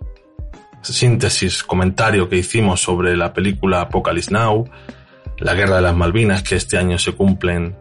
síntesis, 0.81 1.63
comentario 1.63 2.27
que 2.27 2.35
hicimos 2.35 2.81
sobre 2.81 3.15
la 3.15 3.31
película 3.31 3.79
Apocalypse 3.79 4.33
Now, 4.33 4.69
la 5.37 5.53
guerra 5.53 5.77
de 5.77 5.83
las 5.83 5.95
Malvinas, 5.95 6.43
que 6.43 6.57
este 6.57 6.77
año 6.77 6.97
se 6.97 7.13
cumplen 7.13 7.77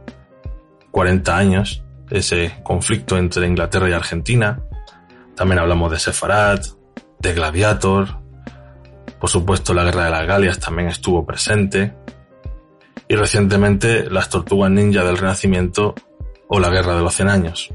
40 0.92 1.36
años, 1.36 1.84
ese 2.10 2.60
conflicto 2.62 3.16
entre 3.16 3.46
Inglaterra 3.46 3.88
y 3.88 3.92
Argentina. 3.92 4.60
También 5.34 5.58
hablamos 5.58 5.90
de 5.90 5.98
Sefarad, 5.98 6.60
de 7.18 7.34
Gladiator. 7.34 8.20
Por 9.20 9.30
supuesto, 9.30 9.74
la 9.74 9.84
Guerra 9.84 10.04
de 10.04 10.10
las 10.10 10.26
Galias 10.26 10.58
también 10.58 10.88
estuvo 10.88 11.24
presente. 11.26 11.94
Y 13.08 13.16
recientemente 13.16 14.10
las 14.10 14.28
Tortugas 14.28 14.70
Ninja 14.70 15.04
del 15.04 15.16
Renacimiento 15.16 15.94
o 16.48 16.60
la 16.60 16.68
Guerra 16.70 16.94
de 16.96 17.02
los 17.02 17.14
Cien 17.14 17.28
Años. 17.28 17.70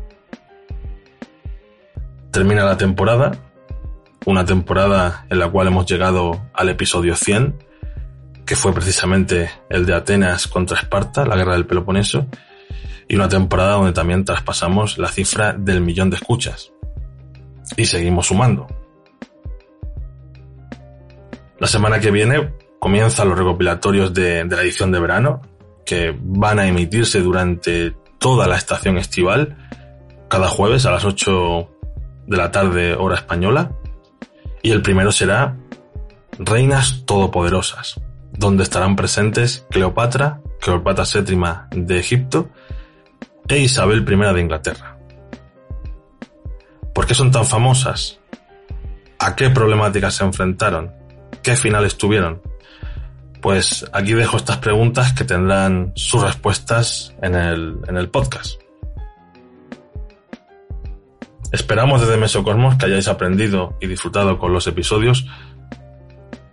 Termina 2.31 2.63
la 2.63 2.77
temporada, 2.77 3.31
una 4.25 4.45
temporada 4.45 5.25
en 5.29 5.39
la 5.39 5.49
cual 5.49 5.67
hemos 5.67 5.85
llegado 5.85 6.49
al 6.53 6.69
episodio 6.69 7.15
100, 7.15 7.63
que 8.45 8.55
fue 8.55 8.73
precisamente 8.73 9.51
el 9.69 9.85
de 9.85 9.93
Atenas 9.95 10.47
contra 10.47 10.79
Esparta, 10.79 11.25
la 11.25 11.35
guerra 11.35 11.53
del 11.53 11.65
Peloponeso, 11.65 12.27
y 13.07 13.15
una 13.15 13.29
temporada 13.29 13.73
donde 13.73 13.93
también 13.93 14.25
traspasamos 14.25 14.97
la 14.97 15.09
cifra 15.09 15.53
del 15.53 15.81
millón 15.81 16.09
de 16.09 16.17
escuchas. 16.17 16.71
Y 17.77 17.85
seguimos 17.85 18.27
sumando. 18.27 18.67
La 21.59 21.67
semana 21.67 21.99
que 21.99 22.11
viene 22.11 22.53
comienzan 22.79 23.29
los 23.29 23.37
recopilatorios 23.37 24.13
de, 24.13 24.43
la 24.43 24.61
edición 24.61 24.91
de 24.91 24.99
verano, 24.99 25.41
que 25.85 26.13
van 26.19 26.59
a 26.59 26.67
emitirse 26.67 27.21
durante 27.21 27.95
toda 28.19 28.47
la 28.47 28.57
estación 28.57 28.97
estival, 28.97 29.55
cada 30.27 30.49
jueves 30.49 30.85
a 30.85 30.91
las 30.91 31.05
8 31.05 31.69
de 32.27 32.37
la 32.37 32.51
tarde 32.51 32.95
hora 32.95 33.15
española. 33.15 33.71
Y 34.61 34.71
el 34.71 34.81
primero 34.81 35.13
será 35.13 35.55
Reinas 36.37 37.03
Todopoderosas, 37.05 38.01
donde 38.33 38.63
estarán 38.63 38.95
presentes 38.95 39.65
Cleopatra, 39.69 40.41
Cleopatra 40.59 41.05
VII 41.05 41.85
de 41.85 41.97
Egipto, 41.97 42.49
e 43.47 43.59
Isabel 43.59 44.05
I 44.07 44.33
de 44.33 44.41
Inglaterra. 44.41 44.97
¿Por 46.93 47.05
qué 47.05 47.13
son 47.13 47.31
tan 47.31 47.45
famosas? 47.45 48.19
¿A 49.19 49.35
qué 49.35 49.49
problemáticas 49.49 50.15
se 50.15 50.23
enfrentaron? 50.23 50.91
¿Qué 51.41 51.55
finales 51.55 51.97
tuvieron? 51.97 52.41
Pues 53.41 53.85
aquí 53.91 54.13
dejo 54.13 54.37
estas 54.37 54.57
preguntas 54.57 55.13
que 55.13 55.25
tendrán 55.25 55.91
sus 55.95 56.21
respuestas 56.21 57.13
en 57.21 57.35
el, 57.35 57.79
en 57.87 57.97
el 57.97 58.09
podcast. 58.09 58.61
Esperamos 61.51 62.01
desde 62.01 62.17
Mesocosmos 62.17 62.75
que 62.75 62.85
hayáis 62.85 63.07
aprendido 63.07 63.77
y 63.79 63.87
disfrutado 63.87 64.39
con 64.39 64.53
los 64.53 64.65
episodios 64.65 65.27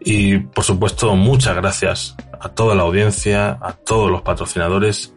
y 0.00 0.38
por 0.38 0.64
supuesto 0.64 1.14
muchas 1.16 1.56
gracias 1.56 2.16
a 2.38 2.48
toda 2.50 2.74
la 2.74 2.82
audiencia, 2.82 3.58
a 3.60 3.72
todos 3.72 4.10
los 4.10 4.22
patrocinadores 4.22 5.14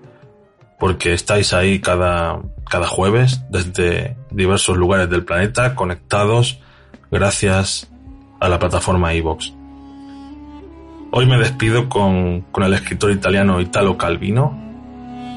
porque 0.83 1.13
estáis 1.13 1.53
ahí 1.53 1.79
cada, 1.79 2.41
cada 2.69 2.87
jueves 2.87 3.41
desde 3.49 4.17
diversos 4.31 4.75
lugares 4.75 5.09
del 5.09 5.23
planeta 5.23 5.75
conectados 5.75 6.59
gracias 7.09 7.89
a 8.41 8.49
la 8.49 8.59
plataforma 8.59 9.13
iVox. 9.13 9.53
Hoy 11.11 11.25
me 11.25 11.37
despido 11.37 11.87
con, 11.87 12.41
con 12.51 12.63
el 12.65 12.73
escritor 12.73 13.11
italiano 13.11 13.61
Italo 13.61 13.97
Calvino, 13.97 14.59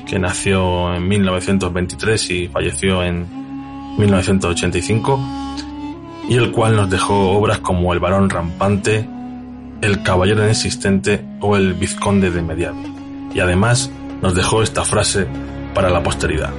que 0.05 0.19
nació 0.19 0.93
en 0.97 1.07
1923 1.07 2.31
y 2.33 2.49
falleció 2.49 3.05
en 3.05 3.29
1985, 3.99 5.21
y 6.29 6.35
el 6.35 6.51
cual 6.51 6.75
nos 6.75 6.91
dejó 6.91 7.31
obras 7.39 7.61
como 7.61 7.93
El 7.93 8.01
varón 8.01 8.31
rampante, 8.31 9.09
El 9.81 10.03
caballero 10.03 10.43
inexistente 10.43 11.25
o 11.39 11.57
El 11.57 11.75
vizconde 11.75 12.33
de 12.33 12.43
Mediado. 12.43 12.79
Y 13.33 13.39
además 13.39 13.93
nos 14.27 14.35
dejó 14.35 14.61
esta 14.61 14.85
frase 14.85 15.25
para 15.73 15.89
la 15.89 16.03
posteridad. 16.03 16.51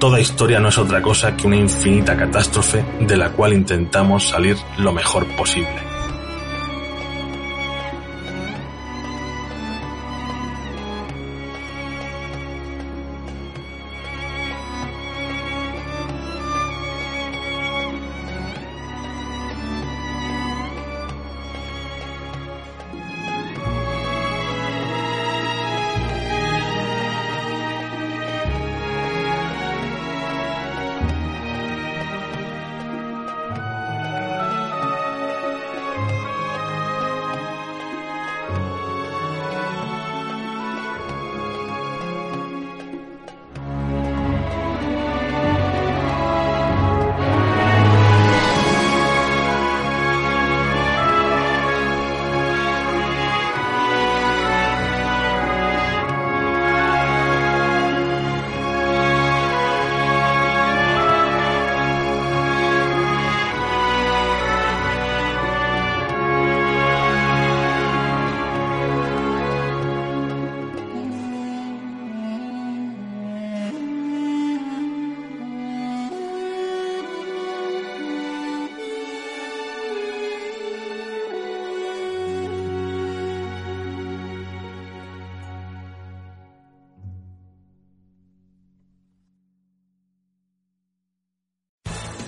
Toda 0.00 0.18
historia 0.18 0.58
no 0.58 0.70
es 0.70 0.76
otra 0.76 1.00
cosa 1.00 1.36
que 1.36 1.46
una 1.46 1.54
infinita 1.54 2.16
catástrofe 2.16 2.84
de 2.98 3.16
la 3.16 3.30
cual 3.30 3.52
intentamos 3.52 4.28
salir 4.28 4.56
lo 4.76 4.92
mejor 4.92 5.24
posible. 5.36 5.85